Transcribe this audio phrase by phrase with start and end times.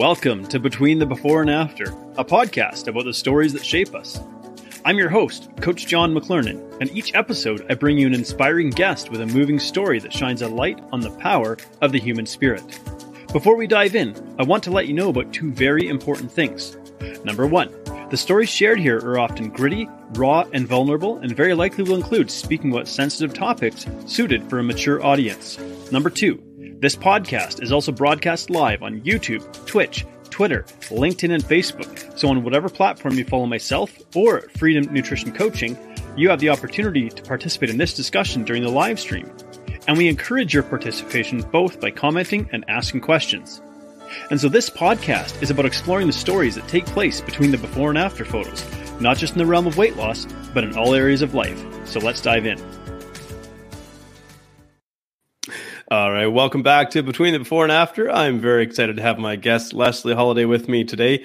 [0.00, 1.84] Welcome to Between the Before and After,
[2.16, 4.18] a podcast about the stories that shape us.
[4.82, 9.10] I'm your host, Coach John McClernand, and each episode I bring you an inspiring guest
[9.10, 12.64] with a moving story that shines a light on the power of the human spirit.
[13.34, 16.78] Before we dive in, I want to let you know about two very important things.
[17.22, 17.70] Number one,
[18.08, 22.30] the stories shared here are often gritty, raw, and vulnerable, and very likely will include
[22.30, 25.58] speaking about sensitive topics suited for a mature audience.
[25.92, 26.42] Number two,
[26.80, 32.18] this podcast is also broadcast live on YouTube, Twitch, Twitter, LinkedIn, and Facebook.
[32.18, 35.76] So, on whatever platform you follow myself or Freedom Nutrition Coaching,
[36.16, 39.30] you have the opportunity to participate in this discussion during the live stream.
[39.86, 43.60] And we encourage your participation both by commenting and asking questions.
[44.30, 47.90] And so, this podcast is about exploring the stories that take place between the before
[47.90, 48.64] and after photos,
[49.00, 51.62] not just in the realm of weight loss, but in all areas of life.
[51.84, 52.79] So, let's dive in.
[55.92, 58.08] All right, welcome back to Between the Before and After.
[58.08, 61.24] I'm very excited to have my guest Leslie Holiday with me today.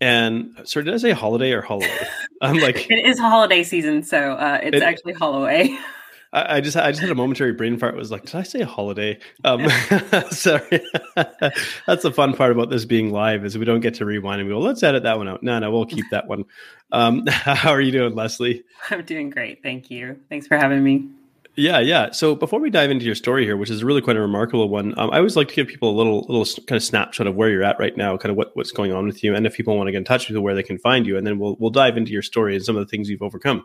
[0.00, 2.06] And sorry, did I say holiday or holiday?
[2.40, 5.76] I'm like it is holiday season, so uh, it's it, actually Holloway.
[6.32, 7.94] I, I, just I just had a momentary brain fart.
[7.94, 9.18] It was like, did I say holiday?
[9.42, 9.68] Um,
[10.30, 10.80] sorry.
[11.16, 14.48] That's the fun part about this being live is we don't get to rewind and
[14.48, 15.42] go, let's edit that one out.
[15.42, 16.44] No, no, we'll keep that one.
[16.92, 18.62] Um, how are you doing, Leslie?
[18.90, 19.64] I'm doing great.
[19.64, 20.20] Thank you.
[20.28, 21.08] Thanks for having me.
[21.56, 22.10] Yeah, yeah.
[22.10, 24.98] So before we dive into your story here, which is really quite a remarkable one,
[24.98, 27.48] um, I always like to give people a little, little kind of snapshot of where
[27.48, 29.76] you're at right now, kind of what, what's going on with you, and if people
[29.76, 31.56] want to get in touch with you, where they can find you, and then we'll
[31.60, 33.64] we'll dive into your story and some of the things you've overcome.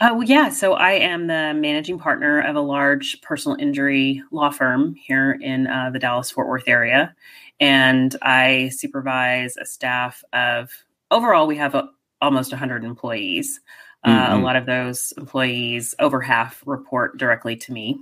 [0.00, 0.48] Uh, well, yeah.
[0.48, 5.68] So I am the managing partner of a large personal injury law firm here in
[5.68, 7.14] uh, the Dallas Fort Worth area,
[7.60, 10.70] and I supervise a staff of
[11.12, 11.88] overall we have a,
[12.20, 13.60] almost 100 employees.
[14.06, 14.32] Mm-hmm.
[14.32, 18.00] Uh, a lot of those employees, over half, report directly to me.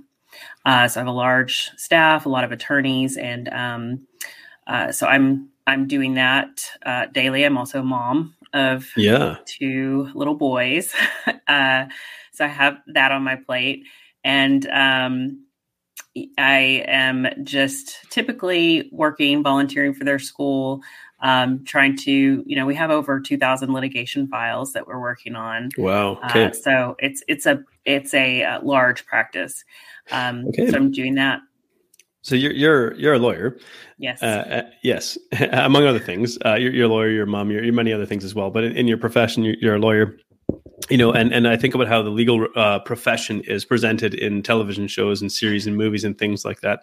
[0.65, 4.07] Uh, so I have a large staff, a lot of attorneys, and um,
[4.67, 7.43] uh, so I'm I'm doing that uh, daily.
[7.43, 10.93] I'm also a mom of yeah two little boys,
[11.47, 11.85] uh,
[12.31, 13.83] so I have that on my plate,
[14.23, 15.45] and um,
[16.37, 20.81] I am just typically working, volunteering for their school,
[21.21, 25.69] um, trying to, you know, we have over 2,000 litigation files that we're working on.
[25.77, 26.15] Wow.
[26.15, 26.45] Uh, okay.
[26.45, 29.63] Uh, so it's it's a it's a, a uh, large practice.
[30.11, 30.69] Um, okay.
[30.69, 31.41] So I'm doing that.
[32.23, 33.57] So you're you're you're a lawyer.
[33.97, 34.21] Yes.
[34.21, 35.17] Uh, uh yes.
[35.51, 37.09] Among other things, uh, you're, you're, a lawyer.
[37.09, 37.51] You're a mom.
[37.51, 38.51] You're, you're, many other things as well.
[38.51, 40.17] But in, in your profession, you're, you're, a lawyer
[40.89, 44.41] you know and and i think about how the legal uh, profession is presented in
[44.41, 46.81] television shows and series and movies and things like that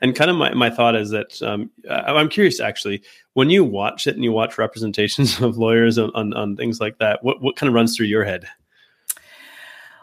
[0.00, 3.02] and kind of my, my thought is that um, i'm curious actually
[3.34, 6.98] when you watch it and you watch representations of lawyers on, on, on things like
[6.98, 8.46] that what, what kind of runs through your head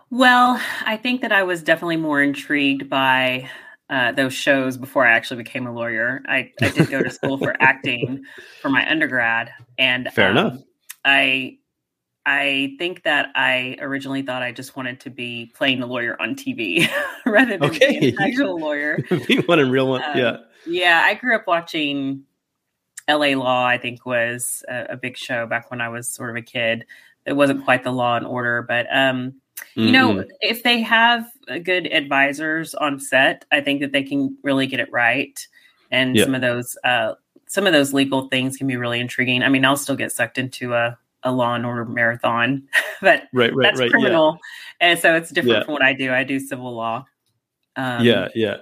[0.10, 3.50] well i think that i was definitely more intrigued by
[3.88, 6.24] uh, those shows before I actually became a lawyer.
[6.28, 8.26] I, I did go to school for acting
[8.60, 10.60] for my undergrad, and fair um, enough.
[11.06, 11.60] I
[12.26, 16.36] I think that I originally thought I just wanted to be playing a lawyer on
[16.36, 16.90] TV
[17.26, 18.00] rather than okay.
[18.00, 18.98] being an actual lawyer.
[19.28, 20.38] being one in real one, um, yeah.
[20.66, 22.24] Yeah, I grew up watching
[23.08, 23.36] L.A.
[23.36, 23.66] Law.
[23.66, 26.86] I think was a, a, big show back when I was sort of a kid.
[27.28, 29.82] It wasn't quite the Law and Order, but um, mm-hmm.
[29.82, 30.30] you know, mm-hmm.
[30.42, 31.28] if they have
[31.64, 35.48] good advisors on set, I think that they can really get it right.
[35.92, 37.14] And some of those, uh,
[37.48, 39.44] some of those legal things can be really intriguing.
[39.44, 42.64] I mean, I'll still get sucked into a a Law and Order marathon,
[43.02, 44.40] but right, right, that's right, criminal,
[44.80, 44.88] yeah.
[44.90, 45.64] and so it's different yeah.
[45.66, 46.14] from what I do.
[46.14, 47.06] I do civil law.
[47.76, 48.58] Um, yeah, yeah.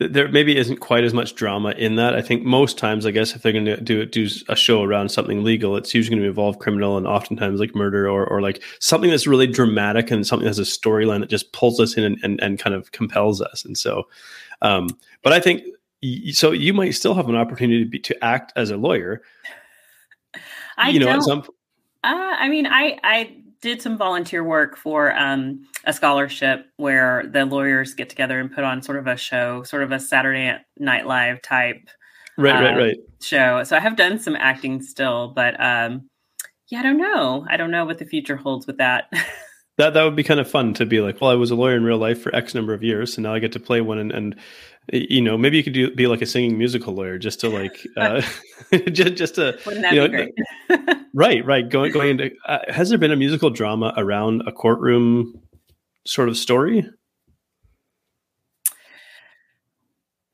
[0.00, 2.14] There maybe isn't quite as much drama in that.
[2.14, 5.10] I think most times, I guess, if they're going to do do a show around
[5.10, 8.62] something legal, it's usually going to involve criminal and oftentimes like murder or or like
[8.80, 12.04] something that's really dramatic and something that has a storyline that just pulls us in
[12.04, 13.64] and, and, and kind of compels us.
[13.64, 14.04] And so,
[14.62, 14.88] um,
[15.22, 15.64] but I think
[16.30, 16.52] so.
[16.52, 19.22] You might still have an opportunity to, be, to act as a lawyer.
[20.76, 21.44] I you know, at some
[22.04, 27.44] uh, I mean, I I did some volunteer work for um, a scholarship where the
[27.44, 31.06] lawyers get together and put on sort of a show, sort of a Saturday Night
[31.06, 31.88] Live type,
[32.36, 33.64] right, right, right show.
[33.64, 36.08] So I have done some acting still, but um,
[36.68, 37.46] yeah, I don't know.
[37.48, 39.12] I don't know what the future holds with that.
[39.78, 41.76] that that would be kind of fun to be like, well, I was a lawyer
[41.76, 43.98] in real life for X number of years, so now I get to play one
[43.98, 44.36] and, and
[44.92, 47.86] you know maybe you could do be like a singing musical lawyer just to like
[47.96, 48.22] uh
[48.90, 49.58] just just to
[49.92, 50.28] you know,
[51.14, 55.40] right right going going into uh, has there been a musical drama around a courtroom
[56.06, 56.88] sort of story?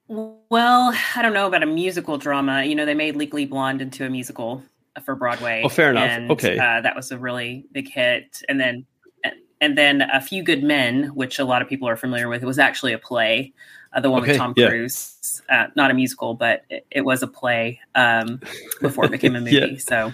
[0.07, 2.65] Well i don't know about a musical drama.
[2.65, 4.63] You know they made legally blonde into a musical
[5.05, 6.09] for broadway oh fair enough.
[6.09, 6.57] and, okay.
[6.57, 8.43] uh, that was a really big hit.
[8.49, 8.87] And then
[9.65, 12.47] and then a few good men which a lot of people are familiar with it
[12.47, 13.53] was actually a play
[13.95, 15.41] uh, the one okay, with Tom Cruise.
[15.49, 18.41] Uh, not a musical, but it, it was a play um,
[18.81, 19.55] before it became a movie.
[19.55, 19.79] yeah.
[19.79, 20.13] So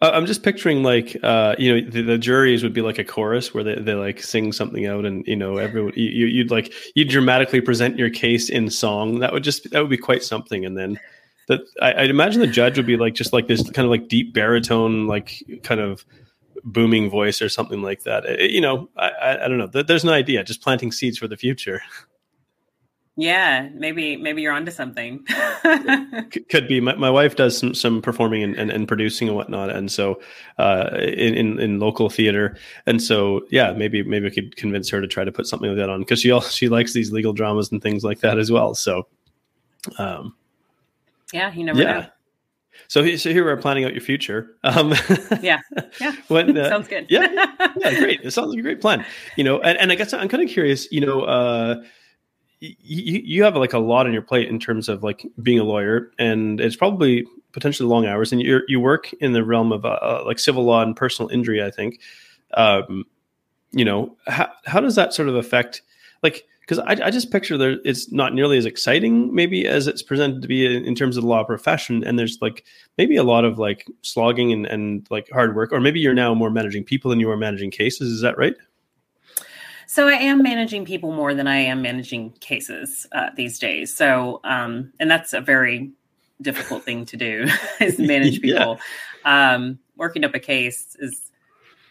[0.00, 3.04] uh, I'm just picturing like uh, you know the, the, juries would be like a
[3.04, 6.72] chorus where they, they like sing something out and you know everyone you, you'd like
[6.94, 10.64] you'd dramatically present your case in song that would just that would be quite something
[10.64, 10.98] and then
[11.48, 14.08] that I, would imagine the judge would be like just like this kind of like
[14.08, 16.04] deep baritone like kind of
[16.64, 20.04] booming voice or something like that it, you know I, I, I don't know there's
[20.04, 21.82] no idea just planting seeds for the future
[23.16, 25.24] Yeah, maybe maybe you're onto something.
[26.50, 26.80] Could be.
[26.80, 30.20] My, my wife does some some performing and, and, and producing and whatnot, and so
[30.58, 32.56] uh, in, in, in local theater,
[32.86, 35.78] and so yeah, maybe maybe we could convince her to try to put something like
[35.78, 38.50] that on because she also, she likes these legal dramas and things like that as
[38.50, 38.74] well.
[38.74, 39.06] So,
[39.98, 40.34] um,
[41.32, 41.92] yeah, you never yeah.
[41.92, 42.06] know.
[42.88, 44.56] So, so here we're planning out your future.
[44.62, 44.94] Um,
[45.42, 45.60] yeah,
[46.00, 47.06] yeah, when, uh, sounds good.
[47.08, 47.26] yeah,
[47.76, 48.20] yeah, great.
[48.22, 49.04] It sounds like a great plan.
[49.36, 50.90] You know, and, and I guess I'm kind of curious.
[50.92, 51.22] You know.
[51.22, 51.82] Uh,
[52.60, 55.64] you, you have like a lot on your plate in terms of like being a
[55.64, 59.84] lawyer and it's probably potentially long hours and you you work in the realm of
[59.84, 62.00] uh, uh, like civil law and personal injury i think
[62.54, 63.04] um,
[63.72, 65.82] you know how, how does that sort of affect
[66.22, 70.02] like because I, I just picture there it's not nearly as exciting maybe as it's
[70.02, 72.64] presented to be in, in, terms of the law profession and there's like
[72.98, 76.34] maybe a lot of like slogging and, and like hard work or maybe you're now
[76.34, 78.54] more managing people than you are managing cases is that right
[79.86, 83.94] so I am managing people more than I am managing cases uh, these days.
[83.94, 85.92] So, um, and that's a very
[86.40, 87.46] difficult thing to do
[87.80, 88.80] is manage people.
[89.24, 89.54] yeah.
[89.54, 91.30] um, working up a case is,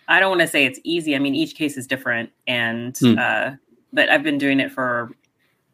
[0.08, 1.16] I don't want to say it's easy.
[1.16, 3.18] I mean, each case is different, and hmm.
[3.18, 3.52] uh,
[3.94, 5.12] but I've been doing it for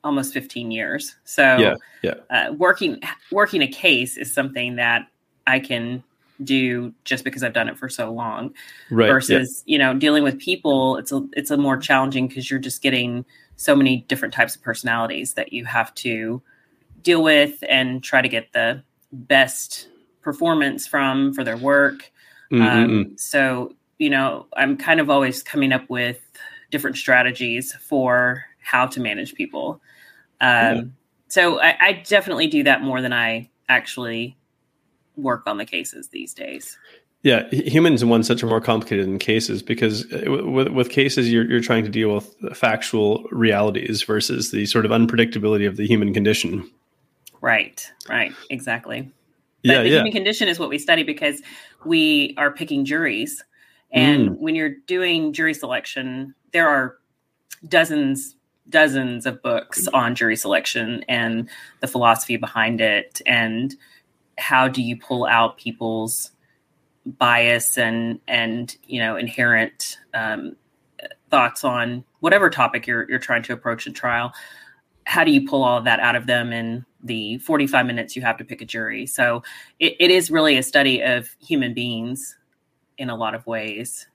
[0.03, 1.15] almost 15 years.
[1.23, 2.13] So, yeah, yeah.
[2.29, 2.99] Uh, working
[3.31, 5.07] working a case is something that
[5.47, 6.03] I can
[6.43, 8.53] do just because I've done it for so long.
[8.91, 9.07] Right.
[9.07, 9.73] Versus, yeah.
[9.73, 13.25] you know, dealing with people, it's a it's a more challenging because you're just getting
[13.55, 16.41] so many different types of personalities that you have to
[17.01, 18.81] deal with and try to get the
[19.11, 19.89] best
[20.21, 22.11] performance from for their work.
[22.51, 22.61] Mm-hmm.
[22.61, 26.19] Um, so, you know, I'm kind of always coming up with
[26.71, 29.81] different strategies for how to manage people.
[30.41, 30.93] Um.
[31.27, 34.35] So I, I definitely do that more than I actually
[35.15, 36.77] work on the cases these days.
[37.21, 41.29] Yeah, humans and one such are more complicated than cases because uh, with, with cases
[41.31, 45.85] you're you're trying to deal with factual realities versus the sort of unpredictability of the
[45.85, 46.69] human condition.
[47.41, 49.11] Right, right, exactly.
[49.63, 49.95] But yeah, the yeah.
[49.97, 51.41] human condition is what we study because
[51.83, 53.43] we are picking juries,
[53.91, 54.37] and mm.
[54.37, 56.97] when you're doing jury selection, there are
[57.67, 58.35] dozens
[58.69, 61.49] dozens of books on jury selection and
[61.79, 63.19] the philosophy behind it.
[63.25, 63.75] And
[64.37, 66.31] how do you pull out people's
[67.05, 70.55] bias and and you know inherent um,
[71.31, 74.31] thoughts on whatever topic you're you're trying to approach a trial?
[75.05, 78.21] How do you pull all of that out of them in the 45 minutes you
[78.21, 79.07] have to pick a jury?
[79.07, 79.41] So
[79.79, 82.37] it, it is really a study of human beings
[82.99, 84.07] in a lot of ways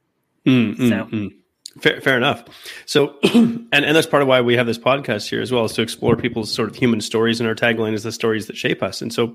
[0.47, 1.35] mm, mm so mm.
[1.81, 2.45] Fair, fair, enough.
[2.87, 5.73] So, and, and that's part of why we have this podcast here as well, is
[5.73, 7.41] to explore people's sort of human stories.
[7.41, 9.03] And our tagline is the stories that shape us.
[9.03, 9.35] And so,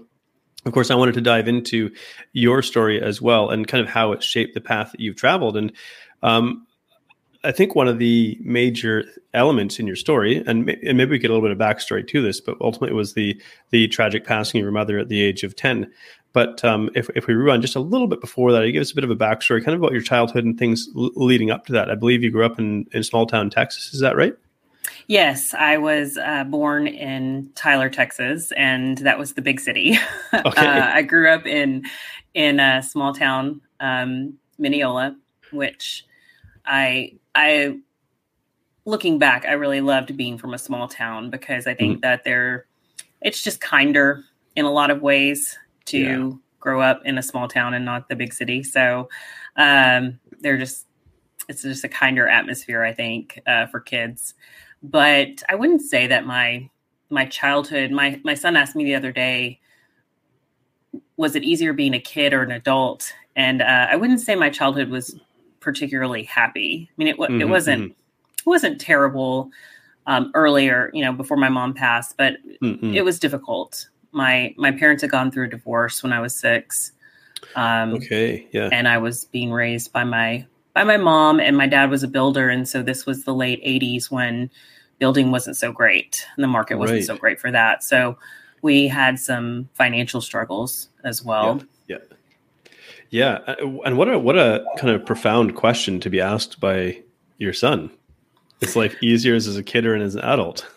[0.66, 1.92] of course, I wanted to dive into
[2.32, 5.58] your story as well and kind of how it shaped the path that you've traveled.
[5.58, 5.74] And
[6.24, 6.66] um,
[7.44, 11.32] I think one of the major elements in your story, and, and maybe we get
[11.32, 14.60] a little bit of backstory to this, but ultimately it was the the tragic passing
[14.60, 15.92] of your mother at the age of ten.
[16.32, 18.92] But um, if if we rewind just a little bit before that, you give us
[18.92, 21.66] a bit of a backstory, kind of about your childhood and things l- leading up
[21.68, 21.90] to that.
[21.90, 23.94] I believe you grew up in in small town Texas.
[23.94, 24.36] Is that right?
[25.08, 29.98] Yes, I was uh, born in Tyler, Texas, and that was the big city.
[30.32, 30.62] Okay.
[30.68, 31.86] uh, I grew up in
[32.36, 35.16] in a small town, um, Mineola,
[35.52, 36.06] which
[36.64, 37.80] I I
[38.86, 42.02] looking back, I really loved being from a small town because I think mm-hmm.
[42.02, 42.68] that they're
[43.22, 44.24] it's just kinder
[44.56, 45.58] in a lot of ways
[45.90, 46.32] to yeah.
[46.60, 48.64] grow up in a small town and not the big city.
[48.64, 49.10] So
[49.56, 50.86] um, they're just
[51.48, 54.36] it's just a kinder atmosphere, I think, uh, for kids
[54.82, 56.70] but I wouldn't say that my
[57.10, 57.92] my childhood.
[57.92, 59.60] My my son asked me the other day,
[61.18, 63.12] was it easier being a kid or an adult?
[63.36, 65.20] And uh, I wouldn't say my childhood was
[65.60, 66.90] particularly happy.
[66.90, 67.92] I mean, it mm-hmm, it wasn't mm-hmm.
[67.92, 69.50] it wasn't terrible
[70.08, 72.94] um, earlier, you know, before my mom passed, but mm-hmm.
[72.94, 73.90] it was difficult.
[74.12, 76.92] My my parents had gone through a divorce when I was six.
[77.56, 81.68] Um, okay, yeah, and I was being raised by my by my mom, and my
[81.68, 84.50] dad was a builder, and so this was the late '80s when
[85.00, 87.06] building wasn't so great, and the market wasn't right.
[87.06, 87.84] so great for that.
[87.84, 88.18] So
[88.62, 91.62] we had some financial struggles as well.
[91.88, 91.98] Yeah.
[93.10, 93.40] yeah.
[93.48, 93.56] yeah.
[93.86, 97.02] And what a what a kind of profound question to be asked by
[97.38, 97.90] your son.
[98.62, 100.68] It's like easier as a kid or as an adult.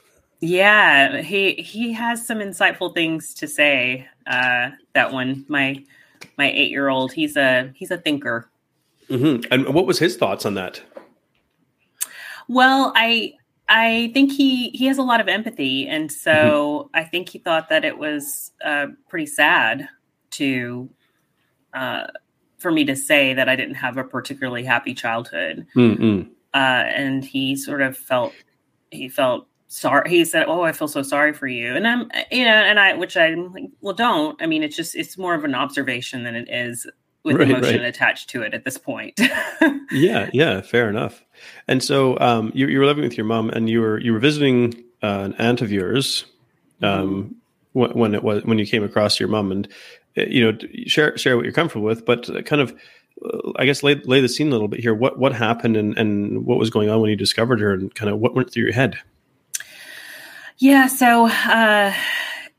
[0.43, 4.09] Yeah, he he has some insightful things to say.
[4.27, 5.85] Uh, that one, my
[6.37, 8.51] my eight year old, he's a he's a thinker.
[9.09, 9.53] Mm-hmm.
[9.53, 10.83] And what was his thoughts on that?
[12.49, 13.35] Well, I
[13.69, 16.97] I think he he has a lot of empathy, and so mm-hmm.
[16.97, 19.89] I think he thought that it was uh, pretty sad
[20.33, 20.91] to
[21.73, 22.09] uh,
[22.59, 26.29] for me to say that I didn't have a particularly happy childhood, mm-hmm.
[26.53, 28.33] uh, and he sort of felt
[28.91, 30.11] he felt sorry.
[30.11, 32.95] He said, "Oh, I feel so sorry for you," and I'm you know, and I
[32.95, 34.41] which I'm like, well, don't.
[34.41, 36.87] I mean, it's just it's more of an observation than it is
[37.25, 37.87] with right, emotion right.
[37.87, 39.19] attached to it at this point.
[39.91, 41.25] yeah, yeah, fair enough.
[41.69, 44.19] And so um, you, you were living with your mom, and you were you were
[44.19, 46.27] visiting uh, an aunt of yours
[46.83, 47.35] um,
[47.75, 47.99] mm-hmm.
[47.99, 49.69] when it was when you came across your mom, and
[50.19, 52.75] uh, you know share share what you're comfortable with, but kind of.
[53.23, 54.95] Uh, I guess lay, lay the scene a little bit here.
[54.95, 58.11] What what happened and, and what was going on when you discovered her, and kind
[58.11, 58.99] of what went through your head?
[60.59, 61.93] Yeah, so uh,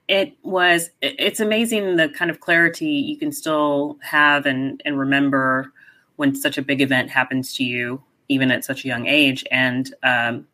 [0.07, 5.71] it was it's amazing the kind of clarity you can still have and and remember
[6.17, 9.93] when such a big event happens to you even at such a young age and
[10.03, 10.45] um,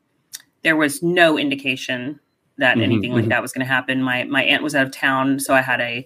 [0.63, 2.19] there was no indication
[2.57, 3.21] that mm-hmm, anything mm-hmm.
[3.21, 5.61] like that was going to happen my my aunt was out of town so i
[5.61, 6.05] had a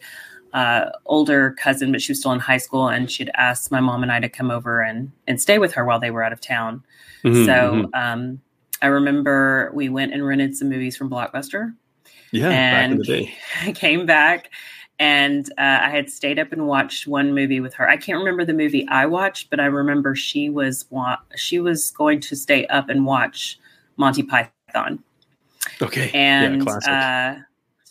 [0.54, 4.04] uh, older cousin but she was still in high school and she'd asked my mom
[4.04, 6.40] and i to come over and and stay with her while they were out of
[6.40, 6.84] town
[7.24, 7.94] mm-hmm, so mm-hmm.
[7.94, 8.42] um,
[8.84, 11.74] i remember we went and rented some movies from blockbuster
[12.32, 13.36] yeah, and back in the day.
[13.62, 14.50] I came back
[15.00, 17.90] and uh, I had stayed up and watched one movie with her.
[17.90, 21.92] I can't remember the movie I watched, but I remember she was wa- she was
[21.92, 23.60] going to stay up and watch
[23.98, 25.04] Monty Python.
[25.82, 27.40] Okay, and yeah, uh,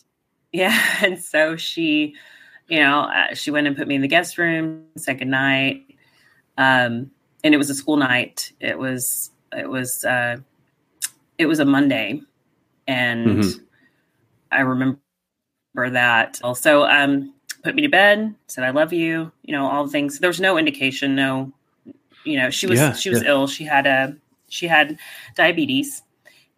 [0.53, 2.15] yeah, and so she,
[2.69, 5.85] you know, uh, she went and put me in the guest room, said good night,
[6.59, 7.11] um,
[7.45, 8.53] and it was a school night.
[8.61, 10.37] It was it was uh,
[11.43, 12.23] it was a Monday,
[12.87, 13.27] and.
[13.27, 13.65] Mm-hmm
[14.53, 15.01] I remember
[15.77, 16.39] that.
[16.45, 17.35] Also, um,
[17.65, 20.19] put me to bed, said I love you, you know, all the things.
[20.19, 21.53] There was no indication, no,
[22.25, 23.31] you know, she was yeah, she was yeah.
[23.31, 23.47] ill.
[23.47, 24.15] She had a
[24.49, 24.99] she had
[25.35, 26.03] diabetes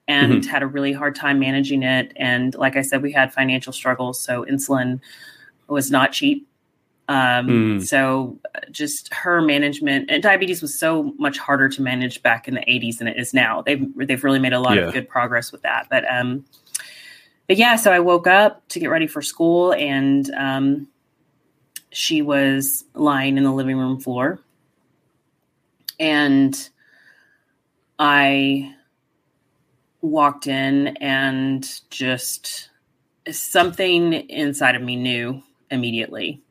[0.08, 0.50] and mm-hmm.
[0.50, 2.12] had a really hard time managing it.
[2.16, 5.00] And like I said, we had financial struggles, so insulin
[5.68, 6.46] was not cheap.
[7.06, 7.86] Um, mm.
[7.86, 8.38] So
[8.70, 12.98] just her management and diabetes was so much harder to manage back in the 80s
[12.98, 13.62] than it is now.
[13.62, 14.84] They've they've really made a lot yeah.
[14.84, 15.86] of good progress with that.
[15.90, 16.44] But um,
[17.46, 20.88] but yeah, so I woke up to get ready for school, and um,
[21.90, 24.40] she was lying in the living room floor,
[26.00, 26.70] and
[27.98, 28.74] I
[30.00, 32.70] walked in, and just
[33.30, 36.42] something inside of me knew immediately,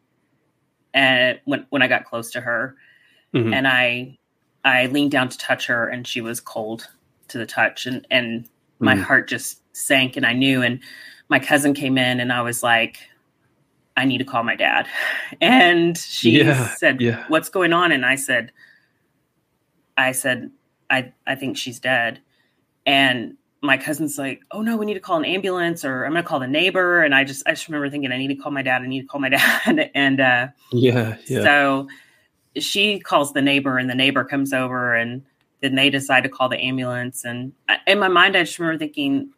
[0.94, 2.76] and when when I got close to her,
[3.34, 3.54] mm-hmm.
[3.54, 4.18] and I
[4.64, 6.88] I leaned down to touch her, and she was cold
[7.30, 8.48] to the touch, and and
[8.80, 9.02] my mm.
[9.02, 10.62] heart just sank and I knew.
[10.62, 10.80] And
[11.30, 13.00] my cousin came in and I was like,
[13.96, 14.88] I need to call my dad.
[15.42, 17.26] And she yeah, said, yeah.
[17.28, 17.92] What's going on?
[17.92, 18.52] And I said,
[19.98, 20.52] I said,
[20.90, 22.20] I, I think she's dead.
[22.86, 26.24] And my cousin's like, Oh no, we need to call an ambulance or I'm gonna
[26.24, 27.02] call the neighbor.
[27.02, 29.02] And I just I just remember thinking, I need to call my dad, I need
[29.02, 29.90] to call my dad.
[29.96, 31.44] and uh yeah, yeah.
[31.44, 31.88] So
[32.58, 35.24] she calls the neighbor and the neighbor comes over and
[35.62, 37.24] then they decide to call the ambulance.
[37.24, 37.54] And
[37.88, 39.30] in my mind, I just remember thinking,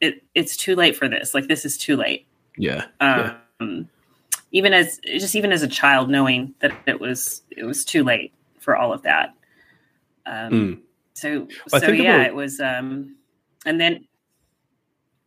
[0.00, 1.34] it, it's too late for this.
[1.34, 2.26] Like this is too late.
[2.56, 2.86] Yeah.
[3.00, 3.82] Um, yeah.
[4.52, 8.32] Even as just even as a child, knowing that it was it was too late
[8.58, 9.34] for all of that.
[10.24, 10.80] Um, mm.
[11.12, 12.58] So so yeah, about, it was.
[12.58, 13.16] Um,
[13.66, 14.06] and then,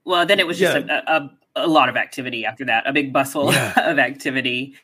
[0.05, 1.01] well, then it was just yeah.
[1.05, 2.87] a, a, a, lot of activity after that.
[2.87, 3.73] A big bustle yeah.
[3.91, 4.75] of activity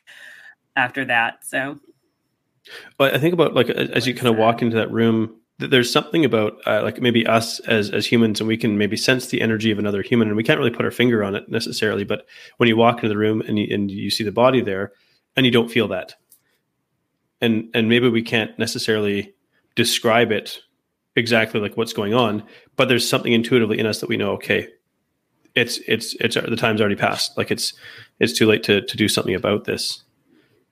[0.76, 1.44] after that.
[1.44, 1.80] So.
[2.98, 6.24] Well, I think about like as you kind of walk into that room there's something
[6.24, 9.70] about uh, like maybe us as as humans and we can maybe sense the energy
[9.70, 12.26] of another human and we can't really put our finger on it necessarily but
[12.58, 14.92] when you walk into the room and you, and you see the body there
[15.36, 16.14] and you don't feel that
[17.40, 19.34] and and maybe we can't necessarily
[19.74, 20.60] describe it
[21.16, 22.42] exactly like what's going on
[22.76, 24.68] but there's something intuitively in us that we know okay
[25.56, 27.36] it's it's it's the time's already passed.
[27.36, 27.72] Like it's
[28.20, 30.04] it's too late to to do something about this.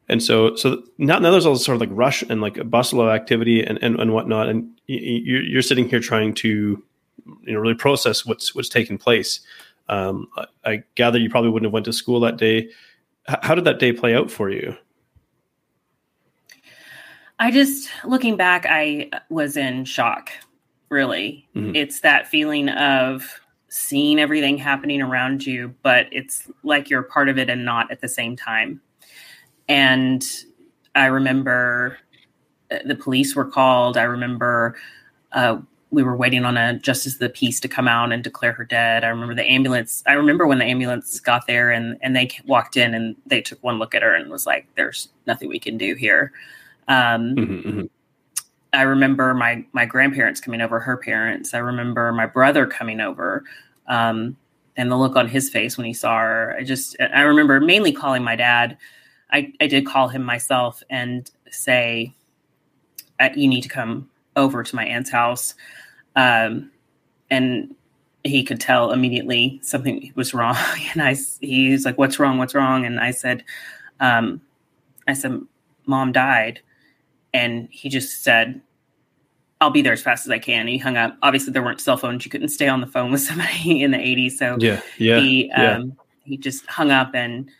[0.09, 2.65] And so so now, now there's all this sort of like rush and like a
[2.65, 4.51] bustle of activity and, and, and whatnot.
[4.51, 6.83] And you're, you're sitting here trying to
[7.43, 9.41] you know really process what's what's taken place.
[9.89, 12.69] Um, I, I, gather you probably wouldn't have went to school that day.
[13.29, 14.75] H- how did that day play out for you
[17.39, 20.31] i just looking back i was in shock
[20.89, 21.75] really mm-hmm.
[21.75, 27.39] it's that feeling of seeing everything happening around you but it's like you're part of
[27.39, 28.81] it and not at the same time
[29.69, 30.25] and
[30.95, 31.99] I remember
[32.71, 33.97] uh, the police were called.
[33.97, 34.77] I remember
[35.33, 35.59] uh,
[35.91, 38.65] we were waiting on a justice of the peace to come out and declare her
[38.65, 39.05] dead.
[39.05, 40.03] I remember the ambulance.
[40.07, 43.63] I remember when the ambulance got there and and they walked in and they took
[43.63, 46.33] one look at her and was like, "There's nothing we can do here."
[46.89, 47.87] Um, mm-hmm, mm-hmm.
[48.75, 51.55] I remember my my grandparents coming over, her parents.
[51.55, 53.45] I remember my brother coming over,
[53.87, 54.37] um,
[54.77, 56.57] and the look on his face when he saw her.
[56.59, 58.77] I just I remember mainly calling my dad.
[59.31, 62.15] I I did call him myself and say,
[63.21, 65.55] uh, "You need to come over to my aunt's house,"
[66.17, 66.71] um,
[67.31, 67.75] and
[68.25, 70.57] he could tell immediately something was wrong.
[70.93, 72.39] And I he was like, "What's wrong?
[72.39, 73.45] What's wrong?" And I said,
[74.01, 74.41] um,
[75.07, 75.41] "I said,
[75.87, 76.61] Mom died."
[77.35, 78.63] And he just said,
[79.61, 80.61] I'll be there as fast as I can.
[80.61, 81.19] And He hung up.
[81.23, 82.25] Obviously, there weren't cell phones.
[82.25, 84.33] You couldn't stay on the phone with somebody in the 80s.
[84.33, 85.77] So yeah, yeah, he yeah.
[85.77, 87.51] Um, he just hung up and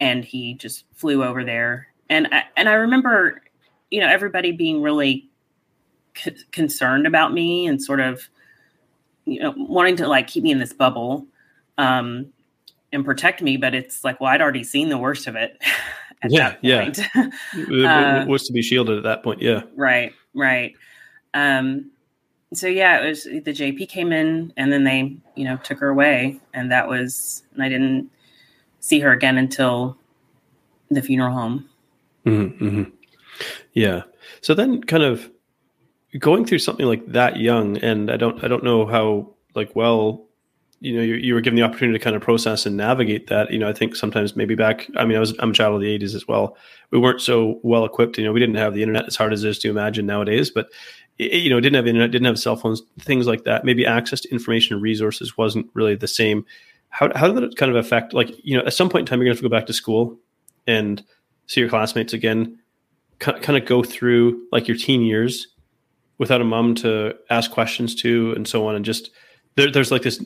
[0.00, 1.88] and he just flew over there.
[2.08, 3.42] And I, and I remember,
[3.90, 5.28] you know, everybody being really
[6.16, 8.28] c- concerned about me and sort of,
[9.24, 11.26] you know, wanting to like keep me in this bubble
[11.78, 12.26] um,
[12.92, 13.56] and protect me.
[13.56, 15.62] But it's like, well, I'd already seen the worst of it.
[16.28, 16.92] yeah, yeah.
[17.14, 19.42] uh, What's to be shielded at that point?
[19.42, 19.62] Yeah.
[19.76, 20.74] Right, right.
[21.32, 21.90] Um,
[22.52, 25.88] so yeah, it was the JP came in and then they, you know, took her
[25.88, 28.10] away, and that was, and I didn't
[28.80, 29.96] see her again until
[30.90, 31.68] the funeral home.
[32.24, 32.90] Mm-hmm, mm-hmm.
[33.72, 34.02] Yeah.
[34.40, 35.30] So then, kind of
[36.18, 40.23] going through something like that young, and I don't, I don't know how like well
[40.84, 43.50] you know you, you were given the opportunity to kind of process and navigate that.
[43.50, 45.80] You know i think sometimes maybe back i mean i was i'm a child of
[45.80, 46.56] the 80s as well.
[46.90, 49.44] We weren't so well equipped you know we didn't have the internet as hard as
[49.44, 50.68] it is to imagine nowadays but
[51.18, 53.64] it, you know didn't have internet didn't have cell phones things like that.
[53.64, 56.44] Maybe access to information and resources wasn't really the same.
[56.88, 59.18] How, how did that kind of affect like you know at some point in time
[59.18, 60.18] you're going to have to go back to school
[60.66, 61.04] and
[61.46, 62.58] see your classmates again
[63.18, 65.48] kind of go through like your teen years
[66.18, 69.10] without a mom to ask questions to and so on and just
[69.56, 70.24] there, there's like this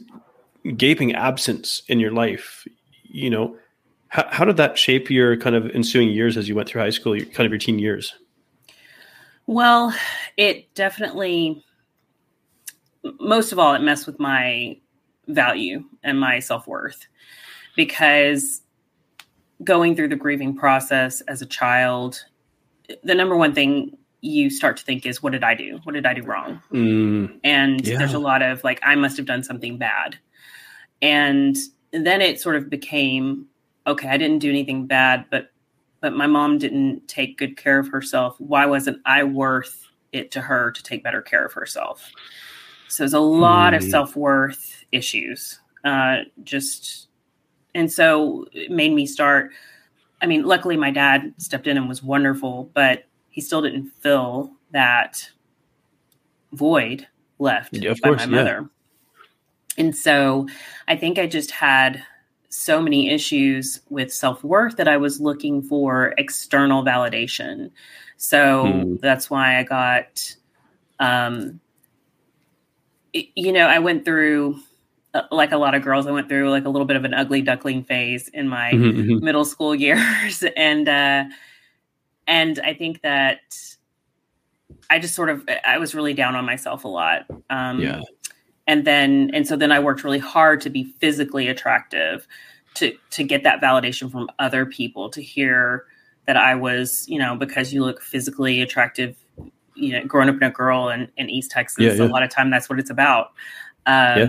[0.77, 2.67] gaping absence in your life,
[3.05, 3.57] you know,
[4.09, 6.91] how, how did that shape your kind of ensuing years as you went through high
[6.91, 8.15] school, your, kind of your teen years?
[9.47, 9.95] Well,
[10.37, 11.65] it definitely,
[13.21, 14.79] most of all, it messed with my
[15.27, 17.07] value and my self worth
[17.77, 18.63] because
[19.65, 22.25] going through the grieving process as a child,
[23.03, 25.81] the number one thing you start to think is, what did I do?
[25.85, 26.61] What did I do wrong?
[26.73, 27.99] Mm, and yeah.
[27.99, 30.19] there's a lot of like, I must have done something bad.
[31.03, 31.57] And
[31.93, 33.47] then it sort of became
[33.87, 35.51] okay, I didn't do anything bad, but
[36.01, 38.37] but my mom didn't take good care of herself.
[38.39, 42.13] Why wasn't I worth it to her to take better care of herself?
[42.89, 43.79] So there's a lot mm.
[43.79, 43.91] of hmm.
[43.91, 45.59] self worth issues.
[45.85, 47.09] Uh, just
[47.75, 49.51] and so it made me start.
[50.21, 54.53] I mean, luckily my dad stepped in and was wonderful, but he still didn't fill
[54.73, 55.31] that
[56.53, 57.07] void
[57.39, 58.69] left yeah, by course, my mother.
[59.79, 60.47] And so
[60.89, 62.03] I think I just had
[62.51, 67.71] so many issues with self worth that I was looking for external validation.
[68.17, 68.97] So hmm.
[68.97, 70.35] that's why I got,
[70.99, 71.61] um,
[73.13, 74.59] you know, I went through,
[75.15, 77.15] uh, like a lot of girls, I went through like a little bit of an
[77.15, 79.25] ugly duckling phase in my mm-hmm, mm-hmm.
[79.25, 80.43] middle school years.
[80.57, 81.25] and, uh,
[82.27, 83.41] and I think that
[84.91, 87.27] I just sort of, I was really down on myself a lot.
[87.51, 88.01] Um, yeah
[88.69, 92.29] and then and so then i worked really hard to be physically attractive
[92.75, 95.85] to to get that validation from other people to hear
[96.27, 99.17] that i was you know because you look physically attractive
[99.75, 102.05] you know growing up in a girl in, in east texas yeah, yeah.
[102.05, 103.33] a lot of time that's what it's about
[103.87, 104.27] um, yeah.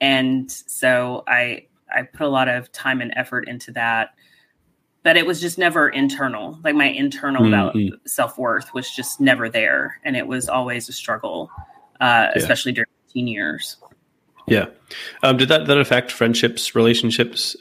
[0.00, 4.10] and so i i put a lot of time and effort into that
[5.02, 7.94] but it was just never internal like my internal mm-hmm.
[8.06, 11.50] self-worth was just never there and it was always a struggle
[12.00, 12.87] uh, especially during
[13.18, 13.76] teen years.
[14.46, 14.66] Yeah.
[15.22, 17.56] Um, did that, that affect friendships, relationships?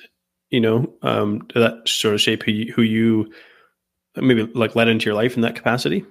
[0.50, 3.34] You know, um, did that sort of shape who you, who you
[4.16, 6.06] maybe like led into your life in that capacity?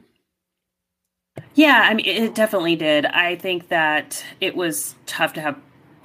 [1.55, 3.07] Yeah, I mean, it definitely did.
[3.07, 5.57] I think that it was tough to have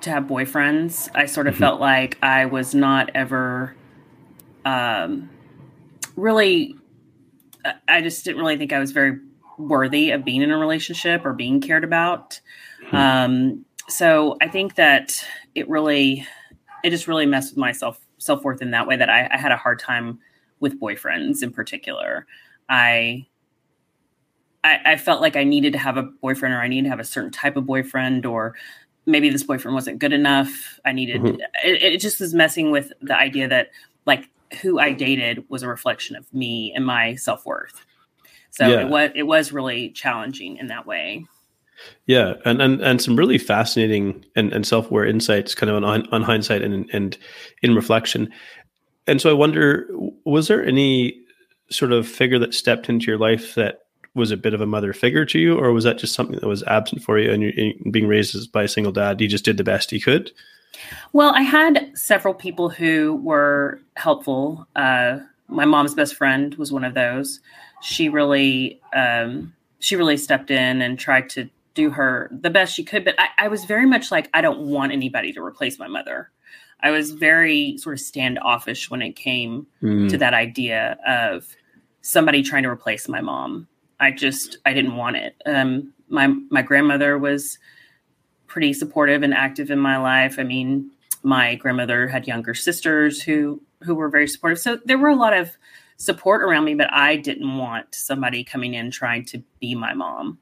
[0.01, 1.09] to have boyfriends.
[1.13, 1.63] I sort of mm-hmm.
[1.63, 3.75] felt like I was not ever,
[4.65, 5.29] um,
[6.15, 6.75] really.
[7.87, 9.19] I just didn't really think I was very
[9.57, 12.41] worthy of being in a relationship or being cared about.
[12.91, 12.95] Hmm.
[12.95, 15.13] Um, so I think that
[15.55, 16.25] it really,
[16.83, 19.37] it just really messed with my self self worth in that way that I, I
[19.37, 20.19] had a hard time
[20.59, 22.27] with boyfriends in particular.
[22.69, 23.25] I,
[24.63, 26.99] I, I felt like I needed to have a boyfriend or I needed to have
[26.99, 28.55] a certain type of boyfriend or
[29.07, 30.79] maybe this boyfriend wasn't good enough.
[30.85, 31.41] I needed mm-hmm.
[31.63, 33.71] it, it just was messing with the idea that
[34.05, 34.29] like
[34.61, 37.85] who I dated was a reflection of me and my self worth.
[38.51, 38.81] So yeah.
[38.81, 41.25] it was it was really challenging in that way.
[42.05, 46.07] Yeah, and and, and some really fascinating and, and self aware insights, kind of on
[46.07, 47.17] on hindsight and and
[47.61, 48.31] in reflection.
[49.07, 49.89] And so I wonder,
[50.25, 51.19] was there any
[51.69, 53.79] sort of figure that stepped into your life that
[54.13, 56.47] was a bit of a mother figure to you, or was that just something that
[56.47, 59.21] was absent for you and you're being raised by a single dad?
[59.21, 60.31] You just did the best you could.
[61.13, 64.67] Well, I had several people who were helpful.
[64.75, 67.39] Uh, my mom's best friend was one of those.
[67.81, 72.83] She really, um, she really stepped in and tried to do her the best she
[72.83, 73.05] could.
[73.05, 76.31] But I, I was very much like, I don't want anybody to replace my mother.
[76.81, 80.09] I was very sort of standoffish when it came mm.
[80.09, 81.55] to that idea of
[82.01, 83.67] somebody trying to replace my mom.
[83.99, 85.35] I just I didn't want it.
[85.45, 87.59] Um, my my grandmother was
[88.47, 90.39] pretty supportive and active in my life.
[90.39, 90.89] I mean,
[91.23, 94.59] my grandmother had younger sisters who who were very supportive.
[94.59, 95.51] So there were a lot of
[95.97, 100.39] support around me, but I didn't want somebody coming in trying to be my mom.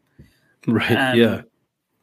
[0.67, 0.91] Right.
[0.91, 1.41] Um, yeah.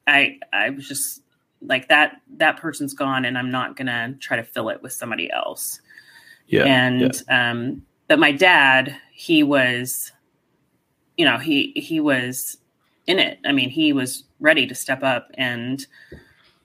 [0.07, 1.23] I I was just
[1.61, 4.93] like that that person's gone and I'm not going to try to fill it with
[4.93, 5.81] somebody else.
[6.47, 6.65] Yeah.
[6.65, 7.51] And yeah.
[7.51, 10.13] um but my dad, he was
[11.17, 12.59] you know, he he was
[13.07, 13.39] in it.
[13.45, 15.87] I mean, he was ready to step up and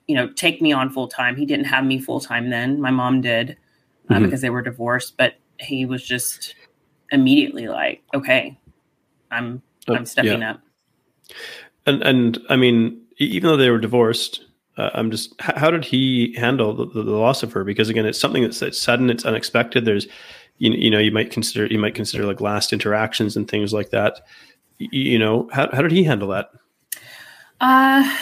[0.06, 1.36] you know, take me on full time.
[1.36, 2.80] He didn't have me full time then.
[2.80, 3.56] My mom did
[4.10, 4.24] uh, mm-hmm.
[4.24, 6.54] because they were divorced, but he was just
[7.10, 8.58] immediately like, "Okay,
[9.30, 10.52] I'm oh, I'm stepping yeah.
[10.52, 10.60] up."
[11.86, 14.44] And and I mean, even though they were divorced,
[14.76, 17.64] uh, I'm just how did he handle the, the, loss of her?
[17.64, 19.84] Because again, it's something that's, that's sudden, it's unexpected.
[19.84, 20.06] There's
[20.58, 23.90] you, you know you might consider you might consider like last interactions and things like
[23.90, 24.20] that.
[24.78, 26.50] You, you know how how did he handle that?
[27.60, 28.16] Uh,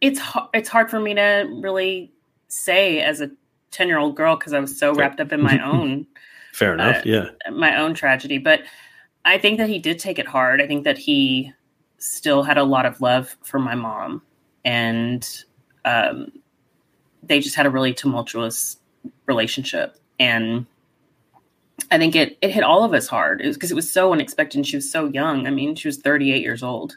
[0.00, 0.20] it's
[0.54, 2.12] it's hard for me to really
[2.48, 3.30] say as a
[3.70, 6.06] ten year old girl because I was so wrapped up in my own.
[6.52, 6.98] Fair enough.
[6.98, 8.62] Uh, yeah, my own tragedy, but
[9.24, 10.62] I think that he did take it hard.
[10.62, 11.52] I think that he
[11.98, 14.22] still had a lot of love for my mom,
[14.64, 15.28] and
[15.84, 16.32] um,
[17.22, 18.78] they just had a really tumultuous
[19.26, 19.96] relationship.
[20.18, 20.66] And
[21.90, 24.66] I think it it hit all of us hard because it, it, was so unexpected.
[24.66, 25.46] she was so young.
[25.46, 26.96] I mean, she was 38 years old.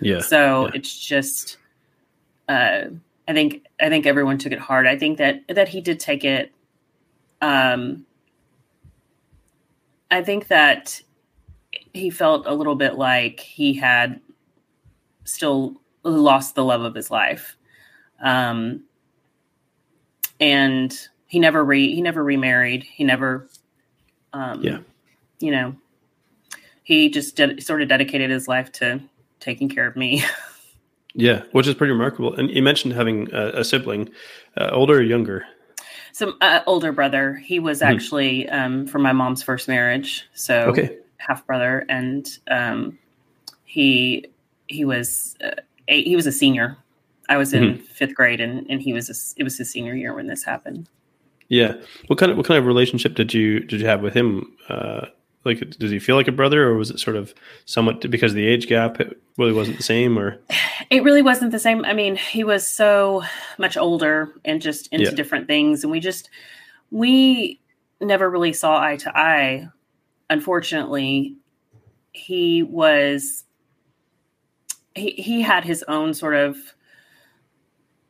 [0.00, 0.20] Yeah.
[0.20, 0.72] So yeah.
[0.74, 1.58] it's just,
[2.48, 2.84] uh,
[3.28, 4.86] I think I think everyone took it hard.
[4.86, 6.52] I think that that he did take it.
[7.42, 8.06] Um,
[10.10, 11.00] I think that
[11.92, 14.20] he felt a little bit like he had
[15.30, 17.56] still lost the love of his life.
[18.22, 18.84] Um,
[20.38, 22.82] and he never re he never remarried.
[22.82, 23.48] He never,
[24.32, 24.78] um, yeah,
[25.38, 25.76] you know,
[26.82, 29.00] he just did, sort of dedicated his life to
[29.38, 30.24] taking care of me.
[31.14, 32.34] yeah, which is pretty remarkable.
[32.34, 34.10] And you mentioned having a, a sibling,
[34.56, 35.46] uh, older or younger?
[36.12, 37.34] Some uh, older brother.
[37.34, 37.94] He was mm-hmm.
[37.94, 40.98] actually um, from my mom's first marriage, so okay.
[41.18, 42.98] half brother, and um,
[43.64, 44.26] he
[44.70, 45.50] he was uh,
[45.88, 46.78] a, he was a senior
[47.30, 47.82] I was in mm-hmm.
[47.84, 50.88] fifth grade, and and he was a, it was his senior year when this happened.
[51.48, 51.74] Yeah,
[52.08, 54.56] what kind of what kind of relationship did you did you have with him?
[54.68, 55.06] Uh,
[55.44, 57.32] like, does he feel like a brother, or was it sort of
[57.64, 59.00] somewhat because of the age gap?
[59.00, 60.38] It really wasn't the same, or
[60.90, 61.84] it really wasn't the same.
[61.84, 63.22] I mean, he was so
[63.58, 65.12] much older and just into yeah.
[65.12, 66.28] different things, and we just
[66.90, 67.60] we
[68.00, 69.68] never really saw eye to eye.
[70.28, 71.36] Unfortunately,
[72.12, 73.44] he was
[74.94, 76.56] he he had his own sort of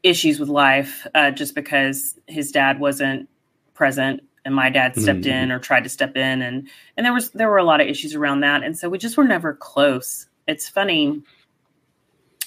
[0.02, 3.28] issues with life uh, just because his dad wasn't
[3.74, 5.30] present and my dad stepped mm-hmm.
[5.30, 7.86] in or tried to step in and and there was there were a lot of
[7.86, 11.22] issues around that and so we just were never close it's funny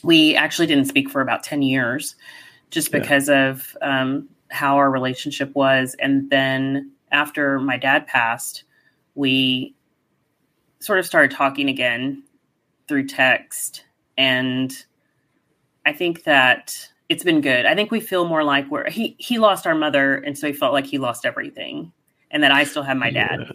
[0.04, 2.16] we actually didn't speak for about 10 years
[2.72, 3.50] just because yeah.
[3.50, 8.64] of um, how our relationship was and then after my dad passed
[9.16, 9.76] we
[10.80, 12.24] sort of started talking again
[12.88, 13.86] through text
[14.18, 14.86] and
[15.86, 17.66] i think that it's been good.
[17.66, 20.54] I think we feel more like we're he he lost our mother, and so he
[20.54, 21.92] felt like he lost everything,
[22.32, 23.40] and that I still have my dad.
[23.40, 23.52] Yeah.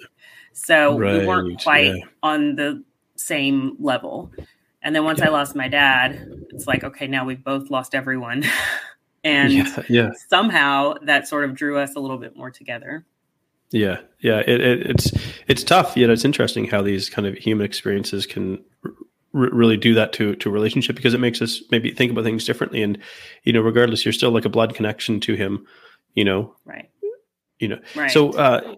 [0.53, 2.05] So right, we weren't quite yeah.
[2.23, 2.83] on the
[3.17, 4.33] same level.
[4.83, 5.27] And then once yeah.
[5.27, 8.45] I lost my dad, it's like okay, now we've both lost everyone,
[9.25, 9.53] and
[9.89, 13.05] yeah, somehow that sort of drew us a little bit more together.
[13.71, 15.13] Yeah, yeah, it, it, it's
[15.49, 15.97] it's tough.
[15.97, 18.63] Yet it's interesting how these kind of human experiences can
[19.35, 22.25] r- really do that to to a relationship because it makes us maybe think about
[22.25, 22.83] things differently.
[22.83, 22.99] And
[23.45, 25.67] you know, regardless, you're still like a blood connection to him.
[26.15, 26.91] You know, right?
[27.59, 28.11] You know, right.
[28.11, 28.33] so.
[28.33, 28.75] uh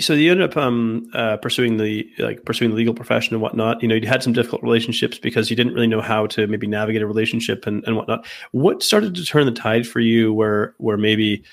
[0.00, 3.80] so you ended up um, uh, pursuing the like pursuing the legal profession and whatnot.
[3.80, 6.66] You know, you had some difficult relationships because you didn't really know how to maybe
[6.66, 8.26] navigate a relationship and, and whatnot.
[8.50, 11.44] What started to turn the tide for you, where where maybe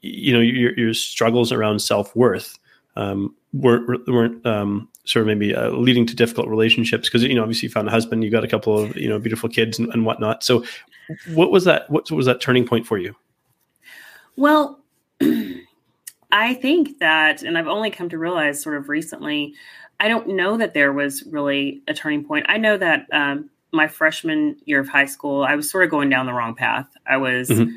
[0.00, 2.58] you know your, your struggles around self worth
[2.96, 7.42] um, weren't weren't um, sort of maybe uh, leading to difficult relationships because you know
[7.42, 9.92] obviously you found a husband you got a couple of you know beautiful kids and,
[9.92, 10.44] and whatnot.
[10.44, 10.64] So
[11.32, 13.14] what was that what was that turning point for you?
[14.36, 14.80] Well
[16.32, 19.52] i think that and i've only come to realize sort of recently
[19.98, 22.46] i don't know that there was really a turning point.
[22.48, 26.08] I know that um, my freshman year of high school i was sort of going
[26.08, 26.88] down the wrong path.
[27.06, 27.76] I was mm-hmm.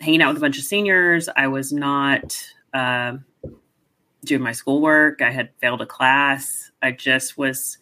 [0.00, 1.28] hanging out with a bunch of seniors.
[1.36, 2.36] I was not
[2.74, 3.18] uh,
[4.26, 5.22] doing my schoolwork.
[5.22, 6.70] I had failed a class.
[6.82, 7.78] I just was,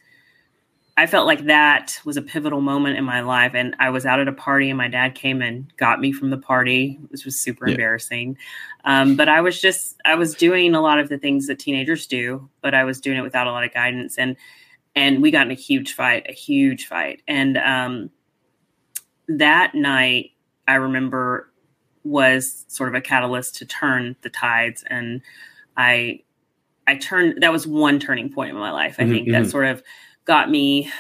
[0.97, 3.53] I felt like that was a pivotal moment in my life.
[3.55, 6.31] And I was out at a party and my dad came and got me from
[6.31, 7.73] the party, which was super yeah.
[7.73, 8.39] embarrassing.
[8.85, 12.07] Um, but I was just, I was doing a lot of the things that teenagers
[12.07, 14.17] do, but I was doing it without a lot of guidance.
[14.19, 14.37] And,
[14.95, 17.23] and we got in a huge fight, a huge fight.
[17.27, 18.11] And um,
[19.27, 20.31] that night,
[20.69, 21.51] I remember
[22.05, 25.23] was sort of a catalyst to turn the tides and
[25.77, 26.21] I
[26.87, 28.97] I turned that was one turning point in my life.
[28.99, 29.51] I mm-hmm, think that mm-hmm.
[29.51, 29.83] sort of
[30.25, 30.91] got me